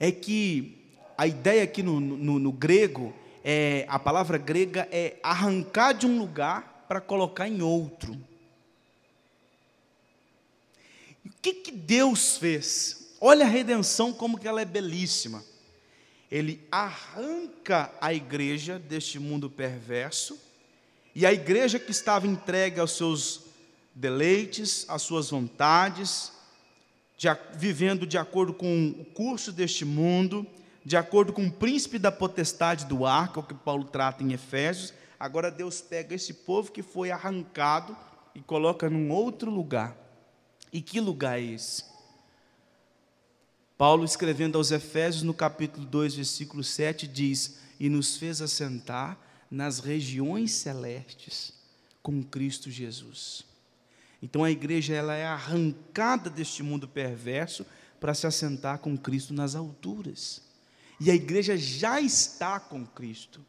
É 0.00 0.10
que 0.10 0.96
a 1.18 1.26
ideia 1.26 1.64
aqui 1.64 1.82
no, 1.82 2.00
no, 2.00 2.38
no 2.38 2.50
grego, 2.50 3.14
é, 3.44 3.84
a 3.90 3.98
palavra 3.98 4.38
grega 4.38 4.88
é 4.90 5.18
arrancar 5.22 5.92
de 5.92 6.06
um 6.06 6.18
lugar 6.18 6.86
para 6.88 6.98
colocar 6.98 7.46
em 7.46 7.60
outro. 7.60 8.18
O 11.26 11.30
que, 11.42 11.52
que 11.52 11.72
Deus 11.72 12.38
fez? 12.38 13.14
Olha 13.20 13.44
a 13.44 13.48
redenção 13.50 14.14
como 14.14 14.38
que 14.38 14.48
ela 14.48 14.62
é 14.62 14.64
belíssima. 14.64 15.44
Ele 16.30 16.66
arranca 16.72 17.92
a 18.00 18.14
igreja 18.14 18.78
deste 18.78 19.18
mundo 19.18 19.50
perverso 19.50 20.45
e 21.18 21.24
a 21.24 21.32
igreja 21.32 21.78
que 21.78 21.90
estava 21.90 22.26
entregue 22.26 22.78
aos 22.78 22.94
seus 22.94 23.40
deleites, 23.94 24.84
às 24.86 25.00
suas 25.00 25.30
vontades, 25.30 26.30
de, 27.16 27.26
vivendo 27.54 28.06
de 28.06 28.18
acordo 28.18 28.52
com 28.52 28.88
o 28.90 29.02
curso 29.02 29.50
deste 29.50 29.82
mundo, 29.82 30.46
de 30.84 30.94
acordo 30.94 31.32
com 31.32 31.46
o 31.46 31.50
príncipe 31.50 31.98
da 31.98 32.12
potestade 32.12 32.84
do 32.84 33.06
ar, 33.06 33.32
que 33.32 33.38
é 33.38 33.40
o 33.40 33.46
que 33.46 33.54
Paulo 33.54 33.84
trata 33.84 34.22
em 34.22 34.34
Efésios, 34.34 34.92
agora 35.18 35.50
Deus 35.50 35.80
pega 35.80 36.14
esse 36.14 36.34
povo 36.34 36.70
que 36.70 36.82
foi 36.82 37.10
arrancado 37.10 37.96
e 38.34 38.42
coloca 38.42 38.90
num 38.90 39.10
outro 39.10 39.50
lugar. 39.50 39.96
E 40.70 40.82
que 40.82 41.00
lugar 41.00 41.38
é 41.38 41.44
esse? 41.44 41.82
Paulo, 43.78 44.04
escrevendo 44.04 44.58
aos 44.58 44.70
Efésios, 44.70 45.22
no 45.22 45.32
capítulo 45.32 45.86
2, 45.86 46.16
versículo 46.16 46.62
7, 46.62 47.08
diz: 47.08 47.56
E 47.80 47.88
nos 47.88 48.18
fez 48.18 48.42
assentar 48.42 49.18
nas 49.50 49.78
regiões 49.78 50.52
celestes 50.52 51.52
com 52.02 52.22
Cristo 52.22 52.70
Jesus. 52.70 53.44
Então 54.22 54.42
a 54.44 54.50
igreja 54.50 54.94
ela 54.94 55.14
é 55.14 55.26
arrancada 55.26 56.30
deste 56.30 56.62
mundo 56.62 56.88
perverso 56.88 57.66
para 58.00 58.14
se 58.14 58.26
assentar 58.26 58.78
com 58.78 58.96
Cristo 58.96 59.34
nas 59.34 59.54
alturas. 59.54 60.42
E 61.00 61.10
a 61.10 61.14
igreja 61.14 61.56
já 61.56 62.00
está 62.00 62.58
com 62.58 62.84
Cristo. 62.86 63.44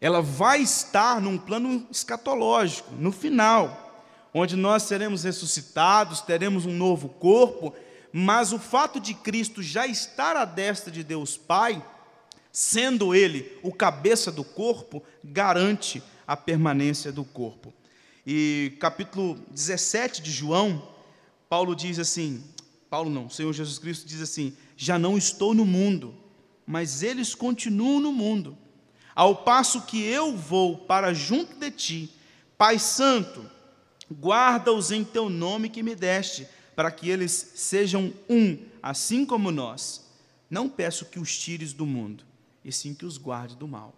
Ela 0.00 0.20
vai 0.20 0.60
estar 0.60 1.20
num 1.20 1.38
plano 1.38 1.86
escatológico, 1.90 2.94
no 2.94 3.10
final, 3.10 4.04
onde 4.34 4.56
nós 4.56 4.82
seremos 4.82 5.24
ressuscitados, 5.24 6.20
teremos 6.20 6.66
um 6.66 6.72
novo 6.72 7.08
corpo, 7.08 7.74
mas 8.12 8.52
o 8.52 8.58
fato 8.58 9.00
de 9.00 9.14
Cristo 9.14 9.62
já 9.62 9.86
estar 9.86 10.36
à 10.36 10.44
destra 10.44 10.92
de 10.92 11.02
Deus 11.02 11.36
Pai 11.36 11.82
sendo 12.56 13.14
ele 13.14 13.52
o 13.62 13.70
cabeça 13.70 14.32
do 14.32 14.42
corpo, 14.42 15.02
garante 15.22 16.02
a 16.26 16.34
permanência 16.34 17.12
do 17.12 17.22
corpo. 17.22 17.70
E 18.26 18.72
capítulo 18.80 19.34
17 19.50 20.22
de 20.22 20.30
João, 20.30 20.90
Paulo 21.50 21.76
diz 21.76 21.98
assim: 21.98 22.42
Paulo 22.88 23.10
não, 23.10 23.26
o 23.26 23.30
Senhor 23.30 23.52
Jesus 23.52 23.78
Cristo 23.78 24.08
diz 24.08 24.22
assim: 24.22 24.56
Já 24.74 24.98
não 24.98 25.18
estou 25.18 25.52
no 25.52 25.66
mundo, 25.66 26.14
mas 26.66 27.02
eles 27.02 27.34
continuam 27.34 28.00
no 28.00 28.10
mundo. 28.10 28.56
Ao 29.14 29.36
passo 29.36 29.82
que 29.82 30.02
eu 30.02 30.34
vou 30.34 30.78
para 30.78 31.12
junto 31.12 31.54
de 31.56 31.70
ti, 31.70 32.10
Pai 32.56 32.78
Santo, 32.78 33.44
guarda-os 34.10 34.90
em 34.90 35.04
teu 35.04 35.28
nome 35.28 35.68
que 35.68 35.82
me 35.82 35.94
deste, 35.94 36.48
para 36.74 36.90
que 36.90 37.10
eles 37.10 37.52
sejam 37.54 38.14
um, 38.30 38.56
assim 38.82 39.26
como 39.26 39.52
nós. 39.52 40.06
Não 40.48 40.70
peço 40.70 41.04
que 41.04 41.18
os 41.18 41.36
tires 41.36 41.74
do 41.74 41.84
mundo, 41.84 42.24
e 42.66 42.72
sim 42.72 42.92
que 42.92 43.06
os 43.06 43.16
guarde 43.16 43.54
do 43.54 43.68
mal. 43.68 43.94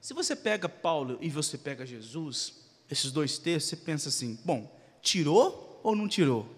Se 0.00 0.14
você 0.14 0.36
pega 0.36 0.68
Paulo 0.68 1.18
e 1.20 1.28
você 1.28 1.58
pega 1.58 1.84
Jesus, 1.84 2.62
esses 2.88 3.10
dois 3.10 3.38
textos, 3.38 3.70
você 3.70 3.76
pensa 3.76 4.08
assim: 4.08 4.38
bom, 4.44 4.72
tirou 5.02 5.80
ou 5.82 5.96
não 5.96 6.06
tirou? 6.06 6.48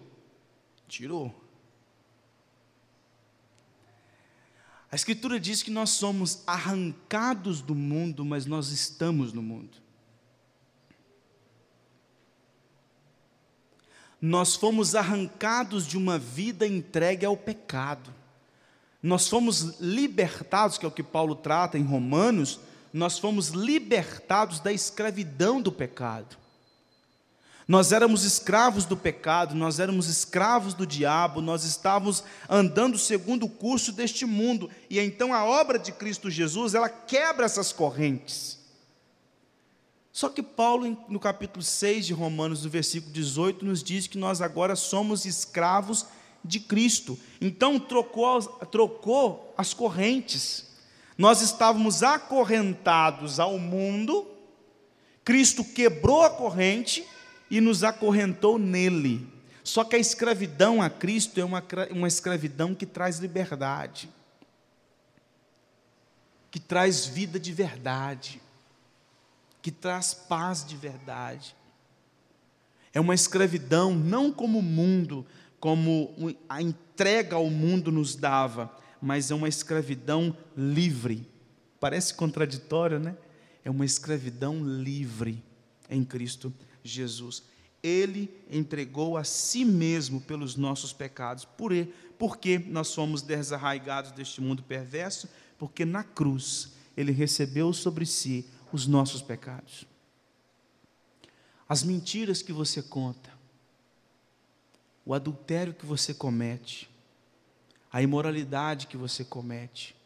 Tirou. 0.86 1.34
A 4.90 4.94
Escritura 4.94 5.40
diz 5.40 5.62
que 5.62 5.70
nós 5.70 5.88
somos 5.88 6.42
arrancados 6.46 7.62
do 7.62 7.74
mundo, 7.74 8.26
mas 8.26 8.44
nós 8.44 8.68
estamos 8.68 9.32
no 9.32 9.42
mundo. 9.42 9.78
Nós 14.20 14.54
fomos 14.54 14.94
arrancados 14.94 15.86
de 15.86 15.96
uma 15.96 16.18
vida 16.18 16.66
entregue 16.66 17.24
ao 17.24 17.34
pecado 17.34 18.20
nós 19.02 19.26
fomos 19.26 19.80
libertados, 19.80 20.78
que 20.78 20.84
é 20.84 20.88
o 20.88 20.92
que 20.92 21.02
Paulo 21.02 21.34
trata 21.34 21.76
em 21.76 21.82
Romanos, 21.82 22.60
nós 22.92 23.18
fomos 23.18 23.48
libertados 23.48 24.60
da 24.60 24.72
escravidão 24.72 25.60
do 25.60 25.72
pecado. 25.72 26.36
Nós 27.66 27.90
éramos 27.90 28.22
escravos 28.22 28.84
do 28.84 28.96
pecado, 28.96 29.54
nós 29.54 29.80
éramos 29.80 30.06
escravos 30.06 30.74
do 30.74 30.86
diabo, 30.86 31.40
nós 31.40 31.64
estávamos 31.64 32.22
andando 32.48 32.98
segundo 32.98 33.46
o 33.46 33.48
curso 33.48 33.92
deste 33.92 34.26
mundo, 34.26 34.70
e 34.90 35.00
então 35.00 35.32
a 35.32 35.44
obra 35.44 35.78
de 35.78 35.90
Cristo 35.90 36.30
Jesus, 36.30 36.74
ela 36.74 36.88
quebra 36.88 37.46
essas 37.46 37.72
correntes. 37.72 38.58
Só 40.12 40.28
que 40.28 40.42
Paulo, 40.42 40.98
no 41.08 41.18
capítulo 41.18 41.64
6 41.64 42.06
de 42.06 42.12
Romanos, 42.12 42.64
no 42.64 42.70
versículo 42.70 43.12
18, 43.12 43.64
nos 43.64 43.82
diz 43.82 44.06
que 44.06 44.18
nós 44.18 44.42
agora 44.42 44.76
somos 44.76 45.24
escravos 45.24 46.06
de 46.44 46.60
Cristo. 46.60 47.18
Então 47.40 47.78
trocou, 47.78 48.42
trocou 48.70 49.54
as 49.56 49.72
correntes. 49.72 50.66
Nós 51.16 51.40
estávamos 51.40 52.02
acorrentados 52.02 53.38
ao 53.38 53.58
mundo, 53.58 54.26
Cristo 55.24 55.64
quebrou 55.64 56.22
a 56.22 56.30
corrente 56.30 57.06
e 57.50 57.60
nos 57.60 57.84
acorrentou 57.84 58.58
nele. 58.58 59.30
Só 59.62 59.84
que 59.84 59.94
a 59.94 59.98
escravidão 59.98 60.82
a 60.82 60.90
Cristo 60.90 61.38
é 61.38 61.44
uma, 61.44 61.62
uma 61.90 62.08
escravidão 62.08 62.74
que 62.74 62.84
traz 62.84 63.18
liberdade, 63.18 64.10
que 66.50 66.58
traz 66.58 67.06
vida 67.06 67.38
de 67.38 67.52
verdade, 67.52 68.42
que 69.60 69.70
traz 69.70 70.12
paz 70.12 70.64
de 70.64 70.76
verdade. 70.76 71.54
É 72.92 73.00
uma 73.00 73.14
escravidão 73.14 73.94
não 73.94 74.32
como 74.32 74.58
o 74.58 74.62
mundo, 74.62 75.24
como 75.62 76.12
a 76.48 76.60
entrega 76.60 77.36
ao 77.36 77.48
mundo 77.48 77.92
nos 77.92 78.16
dava, 78.16 78.76
mas 79.00 79.30
é 79.30 79.34
uma 79.36 79.48
escravidão 79.48 80.36
livre. 80.56 81.24
Parece 81.78 82.14
contraditório, 82.14 82.98
né? 82.98 83.16
É 83.64 83.70
uma 83.70 83.84
escravidão 83.84 84.60
livre 84.60 85.40
em 85.88 86.04
Cristo 86.04 86.52
Jesus. 86.82 87.44
ele 87.80 88.28
entregou 88.50 89.16
a 89.16 89.22
si 89.22 89.64
mesmo 89.64 90.20
pelos 90.20 90.56
nossos 90.56 90.92
pecados. 90.92 91.44
Por 91.44 91.72
porque 92.18 92.58
nós 92.58 92.88
somos 92.88 93.22
desarraigados 93.22 94.10
deste 94.10 94.40
mundo 94.40 94.64
perverso? 94.64 95.28
Porque 95.56 95.84
na 95.84 96.02
cruz 96.02 96.72
ele 96.96 97.12
recebeu 97.12 97.72
sobre 97.72 98.04
si 98.04 98.48
os 98.72 98.88
nossos 98.88 99.22
pecados. 99.22 99.86
As 101.68 101.84
mentiras 101.84 102.42
que 102.42 102.52
você 102.52 102.82
conta, 102.82 103.30
o 105.04 105.14
adultério 105.14 105.74
que 105.74 105.84
você 105.84 106.14
comete, 106.14 106.88
a 107.90 108.00
imoralidade 108.00 108.86
que 108.86 108.96
você 108.96 109.24
comete, 109.24 109.96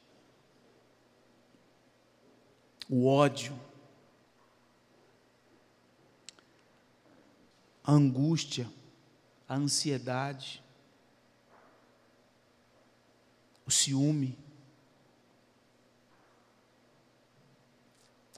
o 2.89 3.07
ódio, 3.07 3.59
a 7.85 7.93
angústia, 7.93 8.69
a 9.49 9.55
ansiedade, 9.55 10.63
o 13.67 13.71
ciúme, 13.71 14.39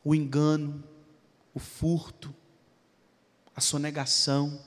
o 0.04 0.14
engano, 0.14 0.82
o 1.54 1.58
furto, 1.58 2.34
a 3.54 3.60
sonegação, 3.60 4.62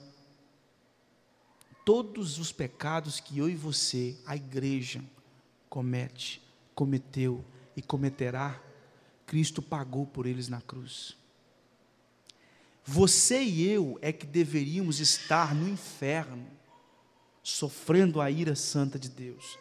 todos 1.86 2.38
os 2.38 2.52
pecados 2.52 3.20
que 3.20 3.38
eu 3.38 3.50
e 3.50 3.56
você, 3.56 4.15
a 4.26 4.36
igreja, 4.36 5.04
comete, 5.70 6.41
cometeu 6.76 7.44
e 7.76 7.82
cometerá, 7.82 8.62
Cristo 9.26 9.62
pagou 9.62 10.06
por 10.06 10.26
eles 10.26 10.48
na 10.48 10.62
cruz. 10.62 11.15
Você 12.84 13.41
e 13.41 13.67
eu 13.67 13.98
é 14.02 14.12
que 14.12 14.26
deveríamos 14.26 15.00
estar 15.00 15.56
no 15.56 15.70
inferno, 15.70 16.46
sofrendo 17.44 18.20
a 18.20 18.30
ira 18.30 18.56
santa 18.56 19.00
de 19.00 19.10
Deus. 19.10 19.58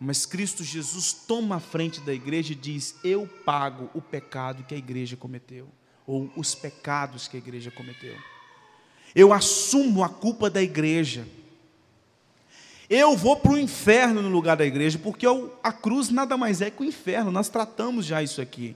Mas 0.00 0.26
Cristo 0.26 0.62
Jesus 0.62 1.12
toma 1.12 1.56
a 1.56 1.60
frente 1.60 2.00
da 2.00 2.12
igreja 2.12 2.52
e 2.52 2.56
diz: 2.56 2.96
Eu 3.02 3.26
pago 3.44 3.90
o 3.94 4.00
pecado 4.00 4.64
que 4.64 4.74
a 4.74 4.78
igreja 4.78 5.16
cometeu, 5.16 5.68
ou 6.06 6.30
os 6.36 6.54
pecados 6.54 7.26
que 7.26 7.36
a 7.36 7.40
igreja 7.40 7.70
cometeu. 7.70 8.16
Eu 9.14 9.32
assumo 9.32 10.04
a 10.04 10.08
culpa 10.08 10.50
da 10.50 10.62
igreja. 10.62 11.26
Eu 12.88 13.16
vou 13.16 13.36
para 13.36 13.52
o 13.52 13.58
inferno 13.58 14.22
no 14.22 14.30
lugar 14.30 14.56
da 14.56 14.64
igreja, 14.64 14.98
porque 14.98 15.26
a 15.62 15.72
cruz 15.72 16.08
nada 16.08 16.36
mais 16.36 16.62
é 16.62 16.70
que 16.70 16.82
o 16.82 16.86
inferno, 16.86 17.30
nós 17.30 17.48
tratamos 17.48 18.06
já 18.06 18.22
isso 18.22 18.40
aqui. 18.40 18.74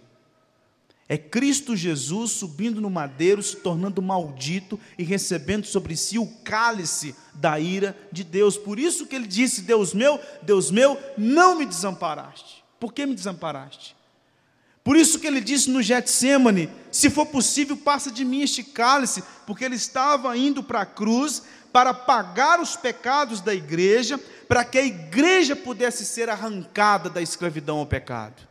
É 1.09 1.19
Cristo 1.19 1.77
Jesus 1.77 2.33
subindo 2.33 2.81
no 2.81 2.89
madeiro, 2.89 3.43
se 3.43 3.57
tornando 3.57 4.01
maldito 4.01 4.79
e 4.97 5.03
recebendo 5.03 5.67
sobre 5.67 5.97
si 5.97 6.19
o 6.19 6.27
cálice 6.43 7.15
da 7.35 7.59
ira 7.59 7.97
de 8.11 8.25
Deus. 8.25 8.57
Por 8.57 8.79
isso 8.79 9.07
que 9.07 9.17
ele 9.17 9.27
disse: 9.27 9.63
Deus 9.63 9.93
meu, 9.93 10.19
Deus 10.43 10.71
meu, 10.71 10.99
não 11.19 11.59
me 11.59 11.67
desamparaste. 11.67 12.65
Por 12.79 12.93
que 12.93 13.05
me 13.05 13.15
desamparaste? 13.15 13.95
Por 14.85 14.97
isso 14.97 15.19
que 15.19 15.27
ele 15.27 15.41
disse 15.41 15.71
no 15.71 15.83
Getsemane: 15.83 16.69
se 16.91 17.09
for 17.09 17.27
possível, 17.27 17.77
passa 17.77 18.11
de 18.11 18.25
mim 18.25 18.43
este 18.43 18.63
cálice, 18.63 19.23
porque 19.47 19.65
ele 19.65 19.77
estava 19.77 20.37
indo 20.37 20.63
para 20.63 20.83
a 20.83 20.87
cruz 20.87 21.43
para 21.73 21.95
pagar 21.95 22.61
os 22.61 22.77
pecados 22.77 23.41
da 23.41 23.55
igreja, 23.55 24.19
para 24.47 24.65
que 24.65 24.77
a 24.77 24.85
igreja 24.85 25.57
pudesse 25.57 26.05
ser 26.05 26.29
arrancada 26.29 27.09
da 27.09 27.23
escravidão 27.23 27.79
ao 27.79 27.87
pecado. 27.87 28.47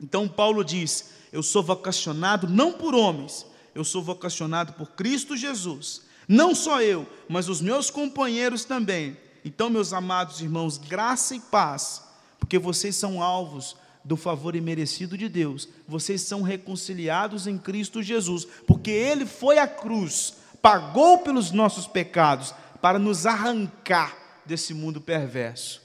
Então 0.00 0.28
Paulo 0.28 0.64
diz: 0.64 1.10
Eu 1.32 1.42
sou 1.42 1.62
vocacionado 1.62 2.48
não 2.48 2.72
por 2.72 2.94
homens, 2.94 3.44
eu 3.74 3.84
sou 3.84 4.02
vocacionado 4.02 4.72
por 4.74 4.92
Cristo 4.92 5.36
Jesus. 5.36 6.02
Não 6.28 6.54
só 6.54 6.80
eu, 6.80 7.06
mas 7.28 7.48
os 7.48 7.60
meus 7.60 7.90
companheiros 7.90 8.64
também. 8.64 9.16
Então, 9.44 9.68
meus 9.68 9.92
amados 9.92 10.40
irmãos, 10.40 10.78
graça 10.78 11.34
e 11.34 11.40
paz, 11.40 12.02
porque 12.38 12.60
vocês 12.60 12.94
são 12.94 13.20
alvos 13.20 13.76
do 14.04 14.16
favor 14.16 14.56
imerecido 14.56 15.16
de 15.16 15.28
Deus. 15.28 15.68
Vocês 15.86 16.22
são 16.22 16.42
reconciliados 16.42 17.46
em 17.46 17.56
Cristo 17.58 18.02
Jesus, 18.02 18.44
porque 18.66 18.90
Ele 18.90 19.26
foi 19.26 19.58
à 19.58 19.66
cruz, 19.66 20.34
pagou 20.60 21.18
pelos 21.18 21.50
nossos 21.50 21.86
pecados, 21.86 22.54
para 22.80 22.98
nos 22.98 23.26
arrancar 23.26 24.42
desse 24.44 24.74
mundo 24.74 25.00
perverso. 25.00 25.80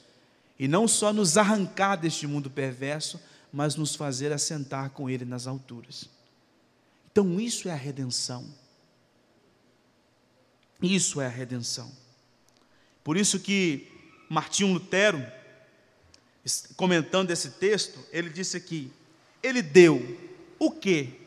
E 0.57 0.67
não 0.67 0.87
só 0.87 1.13
nos 1.13 1.37
arrancar 1.37 1.95
deste 1.95 2.25
mundo 2.25 2.49
perverso, 2.49 3.19
mas 3.53 3.75
nos 3.75 3.95
fazer 3.95 4.33
assentar 4.33 4.89
com 4.89 5.09
Ele 5.09 5.23
nas 5.23 5.45
alturas. 5.45 6.09
Então, 7.11 7.39
isso 7.39 7.69
é 7.69 7.71
a 7.71 7.75
redenção. 7.75 8.45
Isso 10.81 11.21
é 11.21 11.25
a 11.25 11.29
redenção. 11.29 11.91
Por 13.03 13.17
isso 13.17 13.39
que 13.39 13.87
Martinho 14.29 14.73
Lutero, 14.73 15.25
comentando 16.75 17.31
esse 17.31 17.51
texto, 17.51 17.99
ele 18.11 18.29
disse 18.29 18.57
aqui: 18.57 18.91
ele 19.41 19.61
deu 19.61 20.17
o 20.59 20.71
que? 20.71 21.19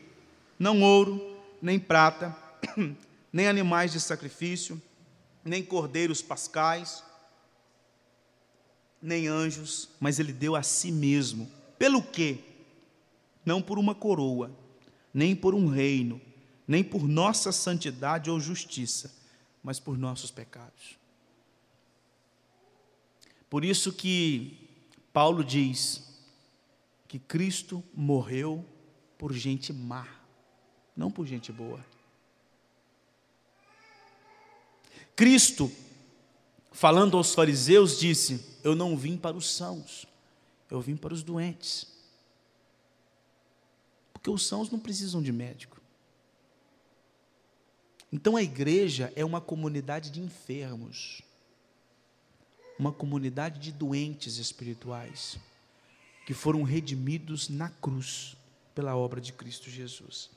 Não 0.57 0.81
ouro, 0.81 1.37
nem 1.61 1.79
prata, 1.79 2.35
nem 3.31 3.47
animais 3.47 3.91
de 3.91 3.99
sacrifício, 3.99 4.81
nem 5.43 5.63
cordeiros 5.63 6.21
pascais, 6.21 7.03
nem 9.01 9.27
anjos, 9.27 9.89
mas 9.99 10.19
ele 10.19 10.31
deu 10.31 10.55
a 10.55 10.61
si 10.61 10.91
mesmo 10.91 11.61
pelo 11.81 12.03
quê? 12.03 12.37
Não 13.43 13.59
por 13.59 13.79
uma 13.79 13.95
coroa, 13.95 14.55
nem 15.11 15.35
por 15.35 15.55
um 15.55 15.65
reino, 15.65 16.21
nem 16.67 16.83
por 16.83 17.07
nossa 17.07 17.51
santidade 17.51 18.29
ou 18.29 18.39
justiça, 18.39 19.11
mas 19.63 19.79
por 19.79 19.97
nossos 19.97 20.29
pecados. 20.29 20.95
Por 23.49 23.65
isso 23.65 23.91
que 23.91 24.69
Paulo 25.13 25.43
diz 25.43 26.03
que 27.07 27.19
Cristo 27.19 27.83
morreu 27.93 28.65
por 29.17 29.33
gente 29.33 29.73
má, 29.73 30.07
não 30.95 31.11
por 31.11 31.25
gente 31.25 31.51
boa. 31.51 31.85
Cristo, 35.15 35.71
falando 36.71 37.17
aos 37.17 37.33
fariseus, 37.33 37.99
disse: 37.99 38.59
Eu 38.63 38.75
não 38.75 38.97
vim 38.97 39.17
para 39.17 39.35
os 39.35 39.49
sãos, 39.49 40.07
eu 40.69 40.79
vim 40.81 40.95
para 40.95 41.13
os 41.13 41.21
doentes. 41.21 41.87
Porque 44.13 44.29
os 44.29 44.47
sãos 44.47 44.69
não 44.69 44.79
precisam 44.79 45.21
de 45.21 45.31
médico. 45.31 45.81
Então 48.11 48.35
a 48.35 48.43
igreja 48.43 49.11
é 49.15 49.23
uma 49.23 49.39
comunidade 49.39 50.09
de 50.09 50.19
enfermos, 50.19 51.21
uma 52.77 52.91
comunidade 52.91 53.59
de 53.59 53.71
doentes 53.71 54.37
espirituais, 54.37 55.37
que 56.25 56.33
foram 56.33 56.63
redimidos 56.63 57.49
na 57.49 57.69
cruz 57.69 58.35
pela 58.73 58.95
obra 58.95 59.19
de 59.19 59.33
Cristo 59.33 59.69
Jesus. 59.69 60.29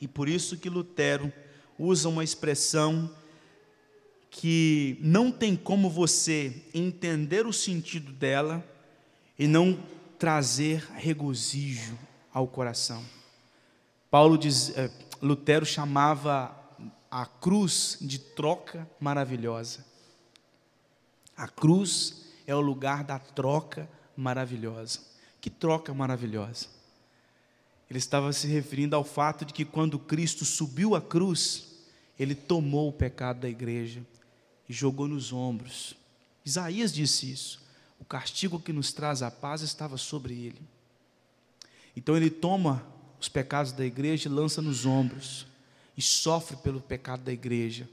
E 0.00 0.06
por 0.06 0.28
isso 0.28 0.56
que 0.56 0.68
Lutero 0.68 1.32
usa 1.78 2.08
uma 2.08 2.24
expressão 2.24 3.10
que 4.30 4.98
não 5.00 5.30
tem 5.32 5.56
como 5.56 5.88
você 5.88 6.62
entender 6.74 7.46
o 7.46 7.52
sentido 7.52 8.12
dela 8.12 8.64
e 9.38 9.46
não 9.46 9.82
trazer 10.18 10.84
regozijo 10.94 11.98
ao 12.32 12.46
coração. 12.46 13.02
Paulo 14.10 14.36
diz, 14.36 14.76
é, 14.76 14.90
Lutero 15.22 15.64
chamava 15.64 16.54
a 17.10 17.24
cruz 17.24 17.98
de 18.00 18.18
troca 18.18 18.88
maravilhosa. 19.00 19.84
A 21.36 21.46
cruz 21.46 22.22
é 22.46 22.54
o 22.54 22.60
lugar 22.60 23.04
da 23.04 23.18
troca 23.18 23.88
maravilhosa. 24.16 25.00
Que 25.40 25.50
troca 25.50 25.92
maravilhosa! 25.92 26.66
Ele 27.88 27.98
estava 27.98 28.32
se 28.32 28.46
referindo 28.46 28.96
ao 28.96 29.04
fato 29.04 29.44
de 29.44 29.52
que 29.52 29.64
quando 29.64 29.98
Cristo 29.98 30.44
subiu 30.44 30.96
à 30.96 31.00
cruz, 31.00 31.66
ele 32.18 32.34
tomou 32.34 32.88
o 32.88 32.92
pecado 32.92 33.40
da 33.40 33.48
igreja 33.48 34.04
e 34.68 34.72
jogou 34.72 35.06
nos 35.06 35.32
ombros. 35.32 35.94
Isaías 36.44 36.92
disse 36.92 37.30
isso. 37.30 37.60
O 38.00 38.04
castigo 38.04 38.58
que 38.58 38.72
nos 38.72 38.92
traz 38.92 39.22
a 39.22 39.30
paz 39.30 39.62
estava 39.62 39.96
sobre 39.96 40.34
ele. 40.34 40.60
Então 41.96 42.16
ele 42.16 42.30
toma 42.30 42.84
os 43.20 43.28
pecados 43.28 43.72
da 43.72 43.84
igreja 43.84 44.28
e 44.28 44.32
lança 44.32 44.60
nos 44.60 44.84
ombros, 44.84 45.46
e 45.96 46.02
sofre 46.02 46.56
pelo 46.58 46.80
pecado 46.80 47.22
da 47.22 47.32
igreja. 47.32 47.88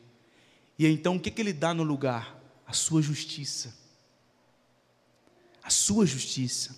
E 0.78 0.86
então 0.86 1.16
o 1.16 1.20
que, 1.20 1.32
que 1.32 1.41
ele 1.41 1.54
dá 1.54 1.74
no 1.74 1.84
lugar? 1.84 2.43
A 2.66 2.74
sua 2.74 3.01
justiça. 3.01 3.74
A 5.61 5.70
sua 5.70 6.05
justiça. 6.05 6.76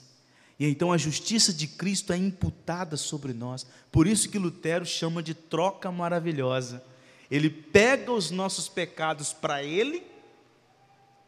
E 0.59 0.65
então 0.65 0.91
a 0.91 0.97
justiça 0.97 1.53
de 1.53 1.67
Cristo 1.67 2.13
é 2.13 2.17
imputada 2.17 2.95
sobre 2.95 3.33
nós. 3.33 3.65
Por 3.91 4.07
isso 4.07 4.29
que 4.29 4.37
Lutero 4.37 4.85
chama 4.85 5.21
de 5.21 5.33
troca 5.33 5.91
maravilhosa. 5.91 6.83
Ele 7.29 7.49
pega 7.49 8.11
os 8.11 8.31
nossos 8.31 8.69
pecados 8.69 9.33
para 9.33 9.63
ele 9.63 10.05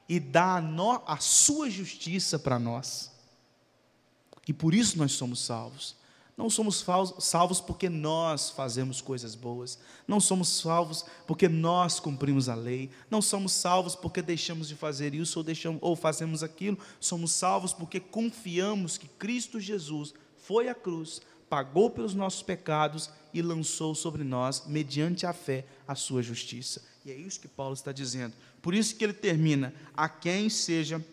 e 0.07 0.19
dá 0.19 0.57
a, 0.57 0.61
no, 0.61 1.01
a 1.05 1.17
sua 1.17 1.69
justiça 1.69 2.39
para 2.39 2.57
nós. 2.57 3.11
E 4.47 4.53
por 4.53 4.73
isso 4.73 4.97
nós 4.97 5.11
somos 5.11 5.43
salvos. 5.43 5.95
Não 6.37 6.51
somos 6.51 6.85
salvos 7.17 7.59
porque 7.59 7.89
nós 7.89 8.51
fazemos 8.51 9.01
coisas 9.01 9.33
boas. 9.33 9.79
Não 10.07 10.19
somos 10.19 10.47
salvos 10.49 11.03
porque 11.25 11.49
nós 11.49 11.99
cumprimos 11.99 12.47
a 12.47 12.53
lei. 12.53 12.91
Não 13.09 13.23
somos 13.23 13.51
salvos 13.53 13.95
porque 13.95 14.21
deixamos 14.21 14.67
de 14.67 14.75
fazer 14.75 15.15
isso 15.15 15.39
ou, 15.39 15.43
deixamos, 15.43 15.79
ou 15.81 15.95
fazemos 15.95 16.43
aquilo. 16.43 16.77
Somos 16.99 17.31
salvos 17.31 17.73
porque 17.73 17.99
confiamos 17.99 18.99
que 18.99 19.07
Cristo 19.07 19.59
Jesus 19.59 20.13
foi 20.37 20.69
à 20.69 20.75
cruz, 20.75 21.21
pagou 21.49 21.89
pelos 21.89 22.13
nossos 22.13 22.43
pecados 22.43 23.09
e 23.33 23.41
lançou 23.41 23.95
sobre 23.95 24.23
nós, 24.23 24.63
mediante 24.67 25.25
a 25.25 25.33
fé, 25.33 25.65
a 25.87 25.95
sua 25.95 26.21
justiça. 26.21 26.83
E 27.03 27.09
é 27.09 27.15
isso 27.15 27.39
que 27.39 27.47
Paulo 27.47 27.73
está 27.73 27.91
dizendo. 27.91 28.35
Por 28.61 28.75
isso 28.75 28.95
que 28.95 29.03
ele 29.03 29.13
termina: 29.13 29.73
a 29.95 30.07
quem 30.07 30.49
seja 30.49 31.03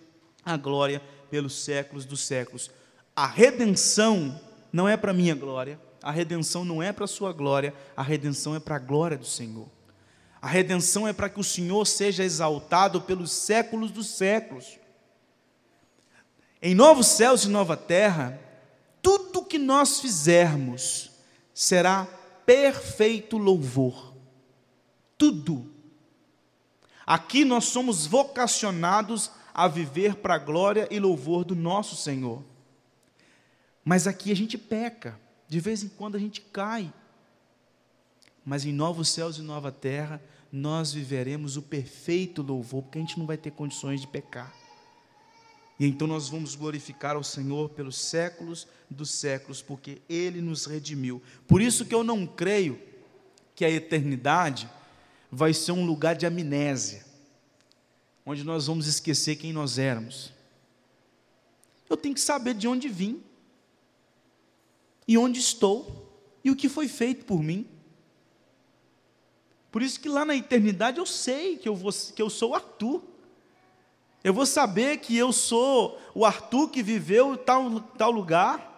a 0.44 0.58
glória 0.58 1.00
pelos 1.30 1.54
séculos 1.64 2.04
dos 2.04 2.20
séculos. 2.20 2.70
A 3.16 3.26
redenção 3.26 4.38
não 4.74 4.88
é 4.88 4.96
para 4.96 5.12
minha 5.12 5.36
glória, 5.36 5.78
a 6.02 6.10
redenção 6.10 6.64
não 6.64 6.82
é 6.82 6.92
para 6.92 7.06
sua 7.06 7.32
glória, 7.32 7.72
a 7.96 8.02
redenção 8.02 8.56
é 8.56 8.58
para 8.58 8.74
a 8.74 8.80
glória 8.80 9.16
do 9.16 9.24
Senhor. 9.24 9.68
A 10.42 10.48
redenção 10.48 11.06
é 11.06 11.12
para 11.12 11.28
que 11.28 11.38
o 11.38 11.44
Senhor 11.44 11.86
seja 11.86 12.24
exaltado 12.24 13.00
pelos 13.00 13.30
séculos 13.30 13.92
dos 13.92 14.08
séculos. 14.08 14.80
Em 16.60 16.74
novos 16.74 17.06
céus 17.06 17.44
e 17.44 17.48
nova 17.48 17.76
terra, 17.76 18.36
tudo 19.00 19.44
que 19.44 19.58
nós 19.58 20.00
fizermos 20.00 21.12
será 21.54 22.08
perfeito 22.44 23.38
louvor. 23.38 24.12
Tudo. 25.16 25.70
Aqui 27.06 27.44
nós 27.44 27.66
somos 27.66 28.08
vocacionados 28.08 29.30
a 29.54 29.68
viver 29.68 30.16
para 30.16 30.34
a 30.34 30.38
glória 30.38 30.88
e 30.90 30.98
louvor 30.98 31.44
do 31.44 31.54
nosso 31.54 31.94
Senhor. 31.94 32.42
Mas 33.84 34.06
aqui 34.06 34.32
a 34.32 34.36
gente 34.36 34.56
peca, 34.56 35.18
de 35.46 35.60
vez 35.60 35.82
em 35.82 35.88
quando 35.88 36.16
a 36.16 36.18
gente 36.18 36.40
cai. 36.40 36.92
Mas 38.44 38.64
em 38.64 38.72
novos 38.72 39.10
céus 39.10 39.36
e 39.36 39.42
nova 39.42 39.70
terra, 39.70 40.22
nós 40.50 40.92
viveremos 40.92 41.56
o 41.56 41.62
perfeito 41.62 42.40
louvor, 42.40 42.82
porque 42.82 42.98
a 42.98 43.00
gente 43.00 43.18
não 43.18 43.26
vai 43.26 43.36
ter 43.36 43.50
condições 43.50 44.00
de 44.00 44.06
pecar. 44.06 44.54
E 45.78 45.86
então 45.86 46.06
nós 46.06 46.28
vamos 46.28 46.54
glorificar 46.54 47.16
ao 47.16 47.24
Senhor 47.24 47.70
pelos 47.70 47.96
séculos 47.96 48.66
dos 48.88 49.10
séculos, 49.10 49.60
porque 49.60 50.00
Ele 50.08 50.40
nos 50.40 50.66
redimiu. 50.66 51.20
Por 51.46 51.60
isso 51.60 51.84
que 51.84 51.94
eu 51.94 52.04
não 52.04 52.26
creio 52.26 52.80
que 53.54 53.64
a 53.64 53.70
eternidade 53.70 54.68
vai 55.30 55.52
ser 55.52 55.72
um 55.72 55.84
lugar 55.84 56.14
de 56.14 56.26
amnésia, 56.26 57.04
onde 58.24 58.44
nós 58.44 58.66
vamos 58.66 58.86
esquecer 58.86 59.36
quem 59.36 59.52
nós 59.52 59.78
éramos. 59.78 60.32
Eu 61.90 61.96
tenho 61.96 62.14
que 62.14 62.20
saber 62.20 62.54
de 62.54 62.68
onde 62.68 62.88
vim 62.88 63.22
e 65.06 65.18
onde 65.18 65.38
estou 65.38 66.04
e 66.42 66.50
o 66.50 66.56
que 66.56 66.68
foi 66.68 66.88
feito 66.88 67.24
por 67.24 67.42
mim. 67.42 67.66
Por 69.70 69.82
isso 69.82 69.98
que 69.98 70.08
lá 70.08 70.24
na 70.24 70.36
eternidade 70.36 70.98
eu 70.98 71.06
sei 71.06 71.56
que 71.56 71.68
eu, 71.68 71.74
vou, 71.74 71.92
que 71.92 72.22
eu 72.22 72.30
sou 72.30 72.54
Arthur. 72.54 73.02
Eu 74.22 74.32
vou 74.32 74.46
saber 74.46 74.98
que 74.98 75.16
eu 75.16 75.32
sou 75.32 76.00
o 76.14 76.24
Arthur 76.24 76.68
que 76.68 76.82
viveu 76.82 77.36
tal, 77.36 77.80
tal 77.80 78.10
lugar 78.10 78.72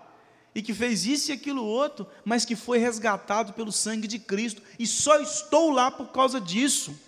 e 0.55 0.63
que 0.63 0.73
fez 0.73 1.05
isso 1.05 1.31
e 1.31 1.35
aquilo 1.35 1.63
outro, 1.63 2.07
mas 2.25 2.45
que 2.47 2.57
foi 2.57 2.79
resgatado 2.79 3.53
pelo 3.53 3.71
sangue 3.71 4.09
de 4.09 4.19
Cristo 4.19 4.63
e 4.79 4.87
só 4.87 5.21
estou 5.21 5.71
lá 5.71 5.91
por 5.91 6.09
causa 6.09 6.41
disso. 6.41 6.99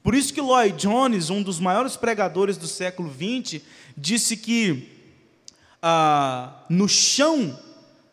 Por 0.00 0.14
isso 0.14 0.32
que 0.32 0.40
Lloyd 0.40 0.76
Jones, 0.76 1.28
um 1.28 1.42
dos 1.42 1.58
maiores 1.58 1.96
pregadores 1.96 2.56
do 2.56 2.68
século 2.68 3.12
XX, 3.12 3.60
disse 3.96 4.36
que 4.36 4.88
ah, 5.82 6.64
no 6.70 6.88
chão 6.88 7.58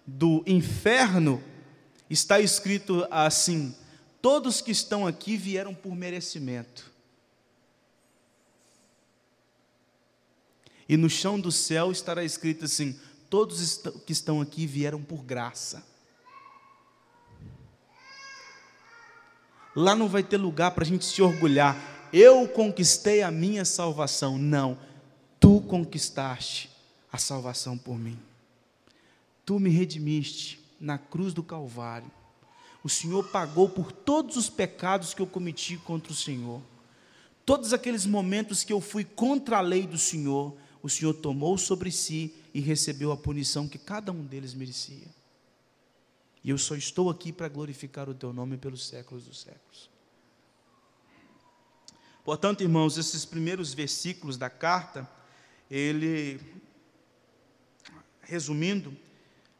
do 0.05 0.43
inferno, 0.45 1.41
está 2.09 2.39
escrito 2.39 3.07
assim: 3.09 3.75
todos 4.21 4.61
que 4.61 4.71
estão 4.71 5.07
aqui 5.07 5.37
vieram 5.37 5.73
por 5.73 5.95
merecimento. 5.95 6.91
E 10.87 10.95
no 10.95 11.09
chão 11.09 11.39
do 11.39 11.51
céu 11.51 11.91
estará 11.91 12.23
escrito 12.23 12.65
assim: 12.65 12.99
todos 13.29 13.81
que 14.05 14.13
estão 14.13 14.41
aqui 14.41 14.67
vieram 14.67 15.01
por 15.01 15.23
graça. 15.23 15.83
Lá 19.75 19.93
não 19.93 20.07
vai 20.07 20.23
ter 20.23 20.37
lugar 20.37 20.71
para 20.71 20.83
a 20.83 20.87
gente 20.87 21.03
se 21.03 21.21
orgulhar. 21.21 21.75
Eu 22.13 22.47
conquistei 22.47 23.21
a 23.21 23.29
minha 23.29 23.65
salvação. 23.65 24.37
Não, 24.37 24.77
tu 25.37 25.59
conquistaste 25.61 26.71
a 27.11 27.17
salvação 27.17 27.77
por 27.77 27.97
mim. 27.97 28.17
Tu 29.45 29.59
me 29.59 29.69
redimiste 29.69 30.59
na 30.79 30.97
cruz 30.97 31.33
do 31.33 31.43
Calvário. 31.43 32.11
O 32.83 32.89
Senhor 32.89 33.23
pagou 33.29 33.69
por 33.69 33.91
todos 33.91 34.37
os 34.37 34.49
pecados 34.49 35.13
que 35.13 35.21
eu 35.21 35.27
cometi 35.27 35.77
contra 35.77 36.11
o 36.11 36.15
Senhor. 36.15 36.61
Todos 37.45 37.73
aqueles 37.73 38.05
momentos 38.05 38.63
que 38.63 38.73
eu 38.73 38.81
fui 38.81 39.03
contra 39.03 39.57
a 39.57 39.61
lei 39.61 39.85
do 39.85 39.97
Senhor, 39.97 40.55
o 40.81 40.89
Senhor 40.89 41.13
tomou 41.13 41.57
sobre 41.57 41.91
si 41.91 42.33
e 42.53 42.59
recebeu 42.59 43.11
a 43.11 43.17
punição 43.17 43.67
que 43.67 43.77
cada 43.77 44.11
um 44.11 44.23
deles 44.23 44.53
merecia. 44.53 45.07
E 46.43 46.49
eu 46.49 46.57
só 46.57 46.75
estou 46.75 47.09
aqui 47.09 47.31
para 47.31 47.47
glorificar 47.47 48.07
o 48.07 48.13
teu 48.13 48.31
nome 48.31 48.57
pelos 48.57 48.87
séculos 48.87 49.25
dos 49.25 49.41
séculos. 49.41 49.89
Portanto, 52.23 52.61
irmãos, 52.61 52.97
esses 52.97 53.25
primeiros 53.25 53.73
versículos 53.73 54.37
da 54.37 54.49
carta, 54.49 55.09
ele, 55.69 56.39
resumindo, 58.21 58.95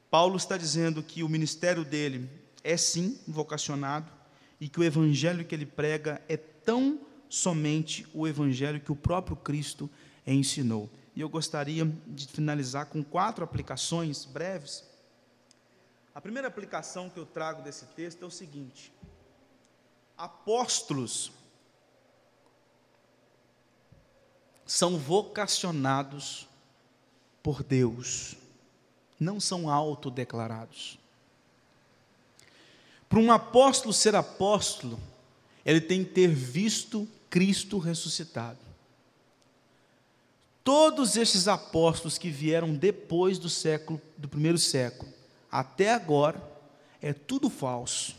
Paulo 0.10 0.38
está 0.38 0.58
dizendo 0.58 1.04
que 1.04 1.24
o 1.24 1.30
ministério 1.30 1.84
dele 1.84 2.30
é 2.64 2.78
sim 2.78 3.20
vocacionado 3.28 4.12
e 4.60 4.70
que 4.70 4.80
o 4.80 4.84
evangelho 4.84 5.46
que 5.46 5.54
ele 5.54 5.66
prega 5.66 6.22
é 6.28 6.38
tão 6.38 7.00
somente 7.30 8.08
o 8.14 8.28
evangelho 8.28 8.80
que 8.80 8.92
o 8.92 8.96
próprio 8.96 9.36
Cristo 9.36 9.90
ensinou. 10.26 10.90
E 11.16 11.22
eu 11.22 11.30
gostaria 11.30 11.86
de 12.08 12.28
finalizar 12.28 12.88
com 12.88 13.04
quatro 13.04 13.44
aplicações 13.44 14.26
breves. 14.26 14.84
A 16.14 16.22
primeira 16.22 16.48
aplicação 16.48 17.10
que 17.10 17.20
eu 17.20 17.26
trago 17.26 17.62
desse 17.62 17.86
texto 17.88 18.24
é 18.24 18.26
o 18.26 18.32
seguinte: 18.32 18.92
apóstolos 20.18 21.32
são 24.66 24.98
vocacionados 24.98 26.48
por 27.44 27.62
Deus 27.62 28.36
não 29.20 29.40
são 29.40 29.70
autodeclarados. 29.70 30.98
Para 33.08 33.20
um 33.20 33.32
apóstolo 33.32 33.94
ser 33.94 34.16
apóstolo, 34.16 35.00
ele 35.66 35.82
tem 35.82 36.04
que 36.04 36.12
ter 36.12 36.28
visto 36.28 37.08
Cristo 37.30 37.78
ressuscitado. 37.78 38.60
Todos 40.64 41.16
esses 41.16 41.48
apóstolos 41.48 42.18
que 42.18 42.30
vieram 42.30 42.74
depois 42.74 43.38
do 43.38 43.50
século, 43.50 44.02
do 44.18 44.28
primeiro 44.28 44.58
século, 44.58 45.14
até 45.52 45.94
agora, 45.94 46.42
é 47.02 47.14
tudo 47.14 47.50
falso. 47.50 48.16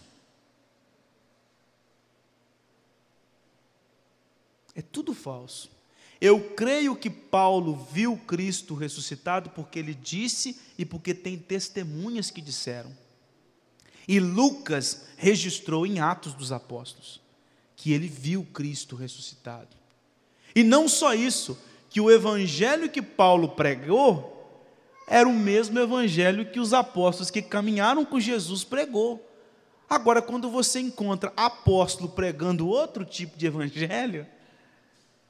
É 4.74 4.82
tudo 4.82 5.12
falso. 5.12 5.76
Eu 6.21 6.41
creio 6.41 6.97
que 6.97 7.11
Paulo 7.11 7.87
viu 7.93 8.17
Cristo 8.17 8.75
ressuscitado 8.75 9.51
porque 9.51 9.79
ele 9.79 9.95
disse 9.95 10.59
e 10.79 10.85
porque 10.85 11.12
tem 11.12 11.37
testemunhas 11.37 12.31
que 12.31 12.41
disseram. 12.41 12.91
E 14.09 14.21
Lucas 14.21 15.07
registrou 15.17 15.87
em 15.87 16.01
Atos 16.01 16.33
dos 16.33 16.53
Apóstolos 16.53 17.21
que 17.77 17.93
ele 17.93 18.09
viu 18.09 18.45
Cristo 18.55 18.97
ressuscitado. 18.97 19.69
E 20.55 20.64
não 20.64 20.89
só 20.89 21.14
isso, 21.14 21.59
que 21.91 22.01
o 22.01 22.11
evangelho 22.11 22.89
que 22.89 23.03
Paulo 23.03 23.51
pregou 23.51 24.35
era 25.07 25.29
o 25.29 25.33
mesmo 25.33 25.79
evangelho 25.79 26.51
que 26.51 26.59
os 26.59 26.73
apóstolos 26.73 27.31
que 27.31 27.43
caminharam 27.43 28.05
com 28.05 28.19
Jesus 28.19 28.64
pregou. 28.64 29.23
Agora, 29.89 30.21
quando 30.21 30.51
você 30.51 30.81
encontra 30.81 31.33
apóstolo 31.37 32.09
pregando 32.09 32.67
outro 32.67 33.05
tipo 33.05 33.39
de 33.39 33.47
evangelho, 33.47 34.27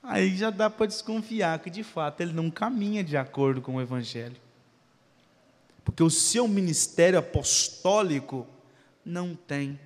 aí 0.07 0.37
já 0.37 0.51
dá 0.51 0.71
para 0.71 0.87
desconfiar 0.87 1.59
que 1.59 1.69
de 1.69 1.83
fato 1.83 2.21
ele 2.21 2.33
não 2.33 2.51
caminha 2.51 3.03
de 3.03 3.17
acordo 3.17 3.61
com 3.61 3.77
o 3.77 3.81
Evangelho. 3.81 4.37
Porque 5.85 6.03
o 6.03 6.11
seu 6.11 6.49
ministério 6.49 7.19
apostólico 7.19 8.47
não 9.05 9.35
tem 9.35 9.79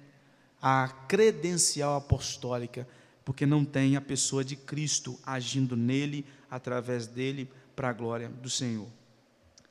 a 0.61 0.89
credencial 1.09 1.97
apostólica, 1.97 2.87
porque 3.25 3.47
não 3.47 3.65
tem 3.65 3.97
a 3.97 4.01
pessoa 4.01 4.45
de 4.45 4.57
Cristo 4.57 5.19
agindo 5.25 5.77
nele, 5.77 6.25
através 6.51 7.07
dele, 7.07 7.51
para 7.75 7.91
a 7.91 7.93
glória 7.93 8.29
do 8.29 8.51
Senhor. 8.51 8.89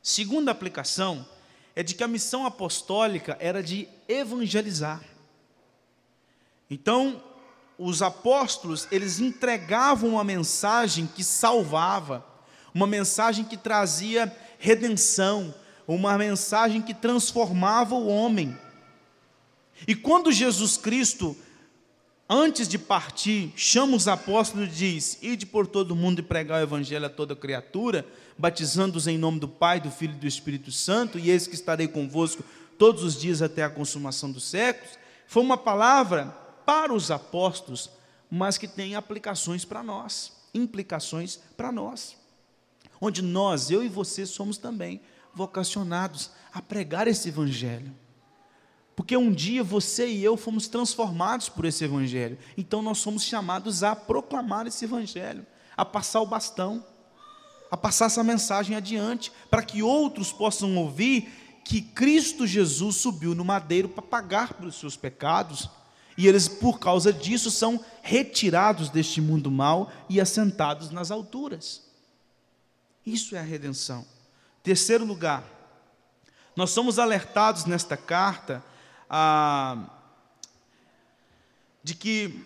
Segunda 0.01 0.51
aplicação 0.51 1.27
é 1.75 1.83
de 1.83 1.93
que 1.93 2.03
a 2.03 2.07
missão 2.07 2.45
apostólica 2.45 3.37
era 3.39 3.61
de 3.61 3.87
evangelizar. 4.07 5.03
Então, 6.69 7.23
os 7.79 8.01
apóstolos, 8.01 8.89
eles 8.91 9.21
entregavam 9.21 10.09
uma 10.11 10.23
mensagem 10.23 11.07
que 11.07 11.23
salvava, 11.23 12.25
uma 12.75 12.85
mensagem 12.85 13.45
que 13.45 13.55
trazia 13.55 14.35
redenção, 14.59 15.55
uma 15.87 16.17
mensagem 16.17 16.81
que 16.81 16.93
transformava 16.93 17.95
o 17.95 18.07
homem. 18.07 18.55
E 19.87 19.95
quando 19.95 20.29
Jesus 20.29 20.75
Cristo, 20.75 21.37
antes 22.29 22.67
de 22.67 22.77
partir, 22.77 23.53
chama 23.55 23.95
os 23.95 24.09
apóstolos 24.09 24.67
e 24.67 24.71
diz: 24.71 25.17
Ide 25.21 25.45
por 25.45 25.65
todo 25.65 25.95
mundo 25.95 26.19
e 26.19 26.23
pregar 26.23 26.59
o 26.59 26.63
evangelho 26.63 27.05
a 27.05 27.09
toda 27.09 27.33
criatura, 27.33 28.05
batizando-os 28.37 29.07
em 29.07 29.17
nome 29.17 29.39
do 29.39 29.47
Pai, 29.47 29.79
do 29.79 29.89
Filho 29.89 30.13
e 30.13 30.19
do 30.19 30.27
Espírito 30.27 30.69
Santo, 30.69 31.17
e 31.17 31.31
eis 31.31 31.47
que 31.47 31.55
estarei 31.55 31.87
convosco 31.87 32.43
todos 32.77 33.03
os 33.03 33.17
dias 33.17 33.41
até 33.41 33.63
a 33.63 33.69
consumação 33.69 34.29
dos 34.29 34.43
séculos, 34.43 34.99
foi 35.25 35.43
uma 35.43 35.57
palavra 35.57 36.48
para 36.69 36.93
os 36.93 37.09
apóstolos, 37.09 37.89
mas 38.29 38.55
que 38.55 38.67
tem 38.67 38.93
aplicações 38.93 39.65
para 39.65 39.81
nós, 39.81 40.33
implicações 40.53 41.39
para 41.57 41.71
nós. 41.71 42.15
Onde 43.01 43.23
nós, 43.23 43.71
eu 43.71 43.83
e 43.83 43.87
você, 43.87 44.23
somos 44.23 44.55
também 44.59 45.01
vocacionados 45.33 46.29
a 46.53 46.61
pregar 46.61 47.07
esse 47.07 47.29
evangelho. 47.29 47.91
Porque 48.95 49.17
um 49.17 49.31
dia 49.31 49.63
você 49.63 50.09
e 50.09 50.23
eu 50.23 50.37
fomos 50.37 50.67
transformados 50.67 51.49
por 51.49 51.65
esse 51.65 51.83
evangelho. 51.83 52.37
Então 52.55 52.83
nós 52.83 52.99
somos 52.99 53.23
chamados 53.23 53.81
a 53.81 53.95
proclamar 53.95 54.67
esse 54.67 54.85
evangelho, 54.85 55.47
a 55.75 55.83
passar 55.83 56.21
o 56.21 56.27
bastão, 56.27 56.85
a 57.71 57.77
passar 57.77 58.05
essa 58.05 58.23
mensagem 58.23 58.75
adiante, 58.75 59.31
para 59.49 59.63
que 59.63 59.81
outros 59.81 60.31
possam 60.31 60.77
ouvir 60.77 61.61
que 61.65 61.81
Cristo 61.81 62.45
Jesus 62.45 62.97
subiu 62.97 63.33
no 63.33 63.43
madeiro 63.43 63.89
para 63.89 64.03
pagar 64.03 64.53
pelos 64.53 64.75
seus 64.75 64.95
pecados, 64.95 65.67
e 66.19 66.27
eles, 66.27 66.49
por 66.49 66.79
causa 66.79 67.13
disso, 67.13 67.49
são 67.49 67.79
retirados 68.01 68.89
deste 68.89 69.21
mundo 69.21 69.49
mal 69.49 69.89
e 70.09 70.19
assentados 70.19 70.89
nas 70.89 71.11
alturas. 71.11 71.81
Isso 73.05 73.37
é 73.37 73.39
a 73.39 73.41
redenção. 73.41 74.05
Terceiro 74.61 75.05
lugar, 75.05 75.45
nós 76.57 76.71
somos 76.71 76.99
alertados 76.99 77.63
nesta 77.63 77.95
carta 77.95 78.61
a, 79.09 79.89
de 81.81 81.95
que 81.95 82.45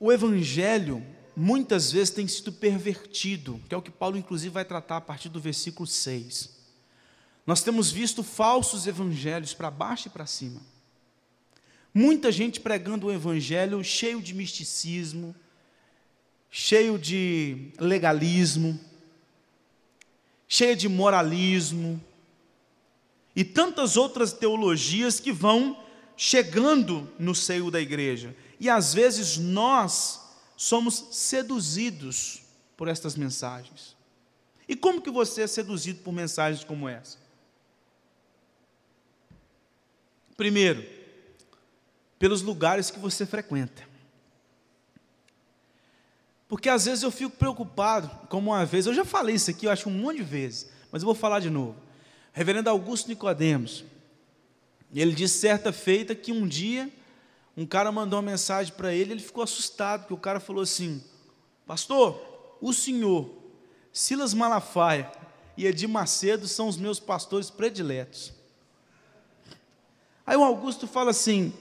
o 0.00 0.10
Evangelho 0.10 1.06
muitas 1.36 1.92
vezes 1.92 2.08
tem 2.08 2.26
sido 2.26 2.50
pervertido, 2.50 3.60
que 3.68 3.74
é 3.74 3.76
o 3.76 3.82
que 3.82 3.90
Paulo, 3.90 4.16
inclusive, 4.16 4.54
vai 4.54 4.64
tratar 4.64 4.96
a 4.96 5.02
partir 5.02 5.28
do 5.28 5.38
versículo 5.38 5.86
6. 5.86 6.58
Nós 7.46 7.62
temos 7.62 7.90
visto 7.90 8.22
falsos 8.22 8.86
evangelhos 8.86 9.52
para 9.52 9.70
baixo 9.70 10.08
e 10.08 10.10
para 10.10 10.24
cima. 10.24 10.62
Muita 11.92 12.30
gente 12.30 12.60
pregando 12.60 13.08
um 13.08 13.12
evangelho 13.12 13.82
cheio 13.82 14.22
de 14.22 14.32
misticismo, 14.32 15.34
cheio 16.50 16.98
de 16.98 17.72
legalismo, 17.78 18.78
cheio 20.48 20.76
de 20.76 20.88
moralismo 20.88 22.02
e 23.34 23.44
tantas 23.44 23.96
outras 23.96 24.32
teologias 24.32 25.20
que 25.20 25.32
vão 25.32 25.76
chegando 26.16 27.10
no 27.18 27.34
seio 27.34 27.70
da 27.70 27.80
igreja. 27.80 28.36
E 28.58 28.68
às 28.68 28.92
vezes 28.92 29.36
nós 29.38 30.20
somos 30.56 31.06
seduzidos 31.12 32.42
por 32.76 32.88
estas 32.88 33.16
mensagens. 33.16 33.96
E 34.68 34.76
como 34.76 35.00
que 35.00 35.10
você 35.10 35.42
é 35.42 35.46
seduzido 35.46 36.00
por 36.02 36.12
mensagens 36.12 36.62
como 36.62 36.88
essa? 36.88 37.18
Primeiro, 40.36 40.86
pelos 42.20 42.42
lugares 42.42 42.90
que 42.90 42.98
você 42.98 43.24
frequenta. 43.24 43.82
Porque 46.46 46.68
às 46.68 46.84
vezes 46.84 47.02
eu 47.02 47.10
fico 47.10 47.30
preocupado, 47.30 48.10
como 48.28 48.50
uma 48.50 48.66
vez, 48.66 48.84
eu 48.84 48.92
já 48.92 49.06
falei 49.06 49.36
isso 49.36 49.50
aqui, 49.50 49.64
eu 49.64 49.70
acho 49.70 49.88
um 49.88 49.92
monte 49.92 50.18
de 50.18 50.24
vezes, 50.24 50.70
mas 50.92 51.00
eu 51.00 51.06
vou 51.06 51.14
falar 51.14 51.40
de 51.40 51.48
novo. 51.48 51.76
Reverendo 52.32 52.68
Augusto 52.68 53.08
Nicodemos, 53.08 53.84
ele 54.94 55.14
disse 55.14 55.38
certa 55.38 55.72
feita 55.72 56.14
que 56.14 56.30
um 56.30 56.46
dia 56.46 56.92
um 57.56 57.64
cara 57.64 57.90
mandou 57.90 58.18
uma 58.18 58.30
mensagem 58.30 58.72
para 58.74 58.92
ele, 58.92 59.12
ele 59.12 59.22
ficou 59.22 59.42
assustado, 59.42 60.02
porque 60.02 60.14
o 60.14 60.18
cara 60.18 60.40
falou 60.40 60.62
assim: 60.62 61.02
Pastor, 61.66 62.58
o 62.60 62.72
senhor, 62.72 63.30
Silas 63.92 64.34
Malafaia 64.34 65.10
e 65.56 65.66
Edir 65.66 65.88
Macedo 65.88 66.46
são 66.46 66.68
os 66.68 66.76
meus 66.76 67.00
pastores 67.00 67.48
prediletos. 67.48 68.32
Aí 70.26 70.36
o 70.36 70.44
Augusto 70.44 70.86
fala 70.86 71.10
assim: 71.10 71.52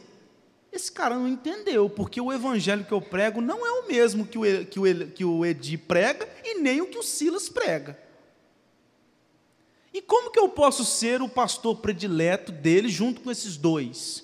esse 0.71 0.91
cara 0.91 1.15
não 1.15 1.27
entendeu, 1.27 1.89
porque 1.89 2.21
o 2.21 2.31
evangelho 2.31 2.85
que 2.85 2.91
eu 2.91 3.01
prego 3.01 3.41
não 3.41 3.65
é 3.65 3.71
o 3.71 3.87
mesmo 3.87 4.25
que 4.25 4.37
o, 4.37 4.65
que 4.65 4.79
o, 4.79 5.11
que 5.11 5.25
o 5.25 5.45
Edi 5.45 5.77
prega 5.77 6.29
e 6.43 6.59
nem 6.59 6.81
o 6.81 6.87
que 6.87 6.97
o 6.97 7.03
Silas 7.03 7.49
prega. 7.49 7.97
E 9.93 10.01
como 10.01 10.31
que 10.31 10.39
eu 10.39 10.47
posso 10.49 10.85
ser 10.85 11.21
o 11.21 11.27
pastor 11.27 11.77
predileto 11.77 12.51
dele 12.51 12.87
junto 12.87 13.21
com 13.21 13.31
esses 13.31 13.57
dois? 13.57 14.23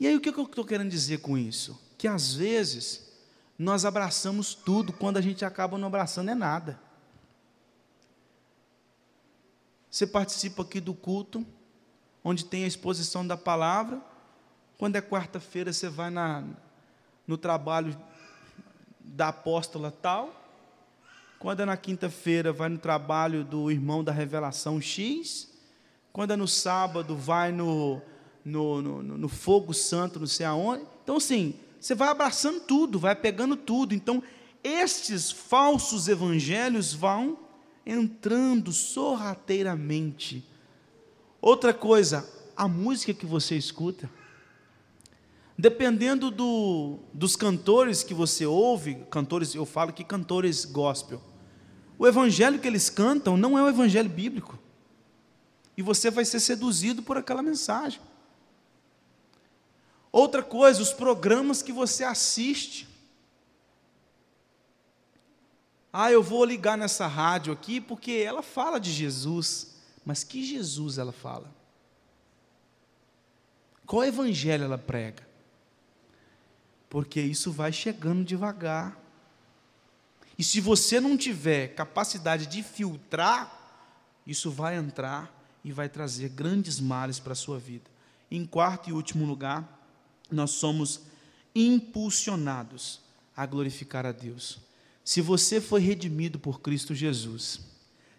E 0.00 0.06
aí 0.06 0.16
o 0.16 0.20
que 0.20 0.28
eu 0.28 0.44
estou 0.44 0.64
querendo 0.64 0.90
dizer 0.90 1.18
com 1.18 1.36
isso? 1.36 1.78
Que 1.98 2.08
às 2.08 2.34
vezes 2.34 3.12
nós 3.58 3.84
abraçamos 3.84 4.54
tudo 4.54 4.92
quando 4.92 5.18
a 5.18 5.20
gente 5.20 5.44
acaba 5.44 5.78
não 5.78 5.88
abraçando 5.88 6.30
é 6.30 6.34
nada. 6.34 6.80
Você 9.90 10.06
participa 10.06 10.62
aqui 10.62 10.80
do 10.80 10.92
culto, 10.92 11.46
onde 12.24 12.46
tem 12.46 12.64
a 12.64 12.66
exposição 12.66 13.26
da 13.26 13.36
palavra. 13.36 14.00
Quando 14.78 14.96
é 14.96 15.02
quarta-feira, 15.02 15.72
você 15.72 15.90
vai 15.90 16.08
na, 16.08 16.42
no 17.26 17.36
trabalho 17.36 17.94
da 18.98 19.28
apóstola 19.28 19.90
tal. 19.92 20.34
Quando 21.38 21.60
é 21.60 21.64
na 21.66 21.76
quinta-feira, 21.76 22.52
vai 22.52 22.70
no 22.70 22.78
trabalho 22.78 23.44
do 23.44 23.70
irmão 23.70 24.02
da 24.02 24.10
revelação 24.10 24.80
X. 24.80 25.52
Quando 26.10 26.32
é 26.32 26.36
no 26.36 26.48
sábado, 26.48 27.14
vai 27.14 27.52
no, 27.52 28.00
no, 28.42 28.80
no, 28.80 29.02
no 29.02 29.28
fogo 29.28 29.74
santo, 29.74 30.18
não 30.18 30.26
sei 30.26 30.46
aonde. 30.46 30.86
Então, 31.02 31.18
assim, 31.18 31.54
você 31.78 31.94
vai 31.94 32.08
abraçando 32.08 32.60
tudo, 32.60 32.98
vai 32.98 33.14
pegando 33.14 33.56
tudo. 33.56 33.94
Então, 33.94 34.22
estes 34.62 35.30
falsos 35.30 36.08
evangelhos 36.08 36.94
vão 36.94 37.38
entrando 37.84 38.72
sorrateiramente. 38.72 40.42
Outra 41.46 41.74
coisa, 41.74 42.26
a 42.56 42.66
música 42.66 43.12
que 43.12 43.26
você 43.26 43.54
escuta. 43.54 44.08
Dependendo 45.58 46.30
do, 46.30 47.00
dos 47.12 47.36
cantores 47.36 48.02
que 48.02 48.14
você 48.14 48.46
ouve, 48.46 48.94
cantores, 49.10 49.54
eu 49.54 49.66
falo 49.66 49.92
que 49.92 50.02
cantores 50.02 50.64
gospel, 50.64 51.20
o 51.98 52.06
evangelho 52.06 52.58
que 52.58 52.66
eles 52.66 52.88
cantam 52.88 53.36
não 53.36 53.58
é 53.58 53.62
o 53.62 53.68
evangelho 53.68 54.08
bíblico. 54.08 54.58
E 55.76 55.82
você 55.82 56.10
vai 56.10 56.24
ser 56.24 56.40
seduzido 56.40 57.02
por 57.02 57.18
aquela 57.18 57.42
mensagem. 57.42 58.00
Outra 60.10 60.42
coisa, 60.42 60.80
os 60.80 60.94
programas 60.94 61.60
que 61.60 61.72
você 61.72 62.04
assiste. 62.04 62.88
Ah, 65.92 66.10
eu 66.10 66.22
vou 66.22 66.42
ligar 66.42 66.78
nessa 66.78 67.06
rádio 67.06 67.52
aqui 67.52 67.82
porque 67.82 68.12
ela 68.12 68.42
fala 68.42 68.80
de 68.80 68.90
Jesus. 68.90 69.73
Mas 70.04 70.22
que 70.22 70.44
Jesus 70.44 70.98
ela 70.98 71.12
fala? 71.12 71.54
Qual 73.86 74.04
evangelho 74.04 74.64
ela 74.64 74.78
prega? 74.78 75.26
Porque 76.88 77.20
isso 77.20 77.50
vai 77.50 77.72
chegando 77.72 78.24
devagar. 78.24 78.98
E 80.38 80.44
se 80.44 80.60
você 80.60 81.00
não 81.00 81.16
tiver 81.16 81.74
capacidade 81.74 82.46
de 82.46 82.62
filtrar, 82.62 83.52
isso 84.26 84.50
vai 84.50 84.76
entrar 84.76 85.32
e 85.64 85.72
vai 85.72 85.88
trazer 85.88 86.28
grandes 86.28 86.80
males 86.80 87.18
para 87.18 87.32
a 87.32 87.36
sua 87.36 87.58
vida. 87.58 87.90
Em 88.30 88.44
quarto 88.44 88.90
e 88.90 88.92
último 88.92 89.24
lugar, 89.24 89.80
nós 90.30 90.50
somos 90.52 91.02
impulsionados 91.54 93.00
a 93.36 93.46
glorificar 93.46 94.04
a 94.04 94.12
Deus. 94.12 94.58
Se 95.04 95.20
você 95.20 95.60
foi 95.60 95.80
redimido 95.80 96.38
por 96.38 96.60
Cristo 96.60 96.94
Jesus, 96.94 97.60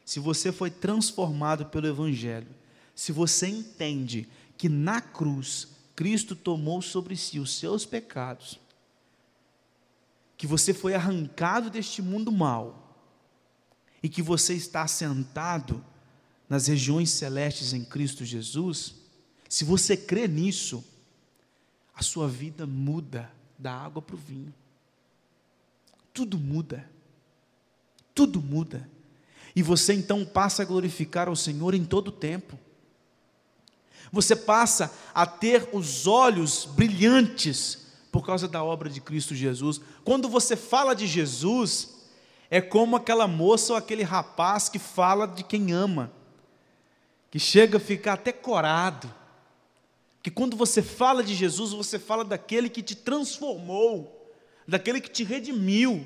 se 0.05 0.19
você 0.19 0.51
foi 0.51 0.69
transformado 0.69 1.65
pelo 1.65 1.87
Evangelho, 1.87 2.47
se 2.93 3.11
você 3.11 3.47
entende 3.47 4.29
que 4.57 4.69
na 4.69 5.01
cruz 5.01 5.67
Cristo 5.95 6.35
tomou 6.35 6.81
sobre 6.81 7.17
si 7.17 7.39
os 7.39 7.57
seus 7.57 7.85
pecados, 7.85 8.59
que 10.37 10.47
você 10.47 10.73
foi 10.73 10.93
arrancado 10.93 11.69
deste 11.69 12.01
mundo 12.01 12.31
mal 12.31 12.95
e 14.03 14.07
que 14.07 14.21
você 14.21 14.53
está 14.53 14.87
sentado 14.87 15.83
nas 16.47 16.67
regiões 16.67 17.09
celestes 17.09 17.73
em 17.73 17.83
Cristo 17.83 18.23
Jesus, 18.23 18.95
se 19.49 19.65
você 19.65 19.97
crê 19.97 20.27
nisso, 20.27 20.83
a 21.93 22.03
sua 22.03 22.27
vida 22.27 22.67
muda 22.67 23.31
da 23.57 23.73
água 23.73 24.01
para 24.01 24.15
o 24.15 24.19
vinho 24.19 24.53
tudo 26.15 26.39
muda. 26.39 26.89
Tudo 28.15 28.41
muda. 28.41 28.89
E 29.55 29.63
você 29.63 29.93
então 29.93 30.25
passa 30.25 30.63
a 30.63 30.65
glorificar 30.65 31.29
ao 31.29 31.35
Senhor 31.35 31.73
em 31.73 31.85
todo 31.85 32.09
o 32.09 32.11
tempo. 32.11 32.59
Você 34.11 34.35
passa 34.35 34.93
a 35.13 35.25
ter 35.25 35.69
os 35.71 36.05
olhos 36.07 36.65
brilhantes 36.65 37.87
por 38.11 38.25
causa 38.25 38.47
da 38.47 38.63
obra 38.63 38.89
de 38.89 39.01
Cristo 39.01 39.33
Jesus. 39.33 39.81
Quando 40.03 40.29
você 40.29 40.55
fala 40.55 40.93
de 40.93 41.07
Jesus, 41.07 41.95
É 42.49 42.61
como 42.61 42.95
aquela 42.95 43.27
moça 43.27 43.73
ou 43.73 43.77
aquele 43.77 44.03
rapaz 44.03 44.69
que 44.69 44.79
fala 44.79 45.27
de 45.27 45.43
quem 45.43 45.71
ama, 45.71 46.11
que 47.31 47.39
chega 47.39 47.77
a 47.77 47.81
ficar 47.81 48.13
até 48.13 48.31
corado. 48.31 49.11
Que 50.21 50.31
quando 50.31 50.55
você 50.55 50.81
fala 50.81 51.23
de 51.23 51.35
Jesus, 51.35 51.71
você 51.71 51.99
fala 51.99 52.23
daquele 52.23 52.69
que 52.69 52.81
te 52.81 52.95
transformou, 52.95 54.31
daquele 54.67 54.99
que 54.99 55.09
te 55.09 55.23
redimiu. 55.23 56.05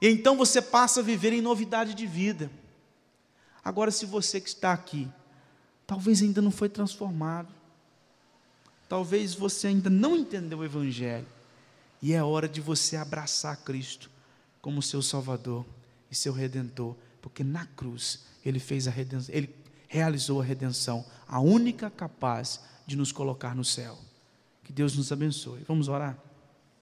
E 0.00 0.08
então 0.08 0.36
você 0.36 0.60
passa 0.60 1.00
a 1.00 1.02
viver 1.02 1.32
em 1.32 1.40
novidade 1.40 1.94
de 1.94 2.06
vida. 2.06 2.50
Agora, 3.68 3.90
se 3.90 4.06
você 4.06 4.40
que 4.40 4.48
está 4.48 4.72
aqui, 4.72 5.06
talvez 5.86 6.22
ainda 6.22 6.40
não 6.40 6.50
foi 6.50 6.70
transformado, 6.70 7.52
talvez 8.88 9.34
você 9.34 9.66
ainda 9.66 9.90
não 9.90 10.16
entendeu 10.16 10.60
o 10.60 10.64
Evangelho, 10.64 11.26
e 12.00 12.14
é 12.14 12.24
hora 12.24 12.48
de 12.48 12.62
você 12.62 12.96
abraçar 12.96 13.58
Cristo 13.58 14.10
como 14.62 14.80
seu 14.80 15.02
Salvador 15.02 15.66
e 16.10 16.14
seu 16.14 16.32
Redentor, 16.32 16.96
porque 17.20 17.44
na 17.44 17.66
cruz 17.66 18.20
ele 18.42 18.58
fez 18.58 18.88
a 18.88 18.90
redenção, 18.90 19.34
ele 19.34 19.54
realizou 19.86 20.40
a 20.40 20.44
redenção, 20.44 21.04
a 21.26 21.38
única 21.38 21.90
capaz 21.90 22.62
de 22.86 22.96
nos 22.96 23.12
colocar 23.12 23.54
no 23.54 23.66
céu. 23.66 23.98
Que 24.64 24.72
Deus 24.72 24.96
nos 24.96 25.12
abençoe. 25.12 25.62
Vamos 25.68 25.88
orar? 25.88 26.16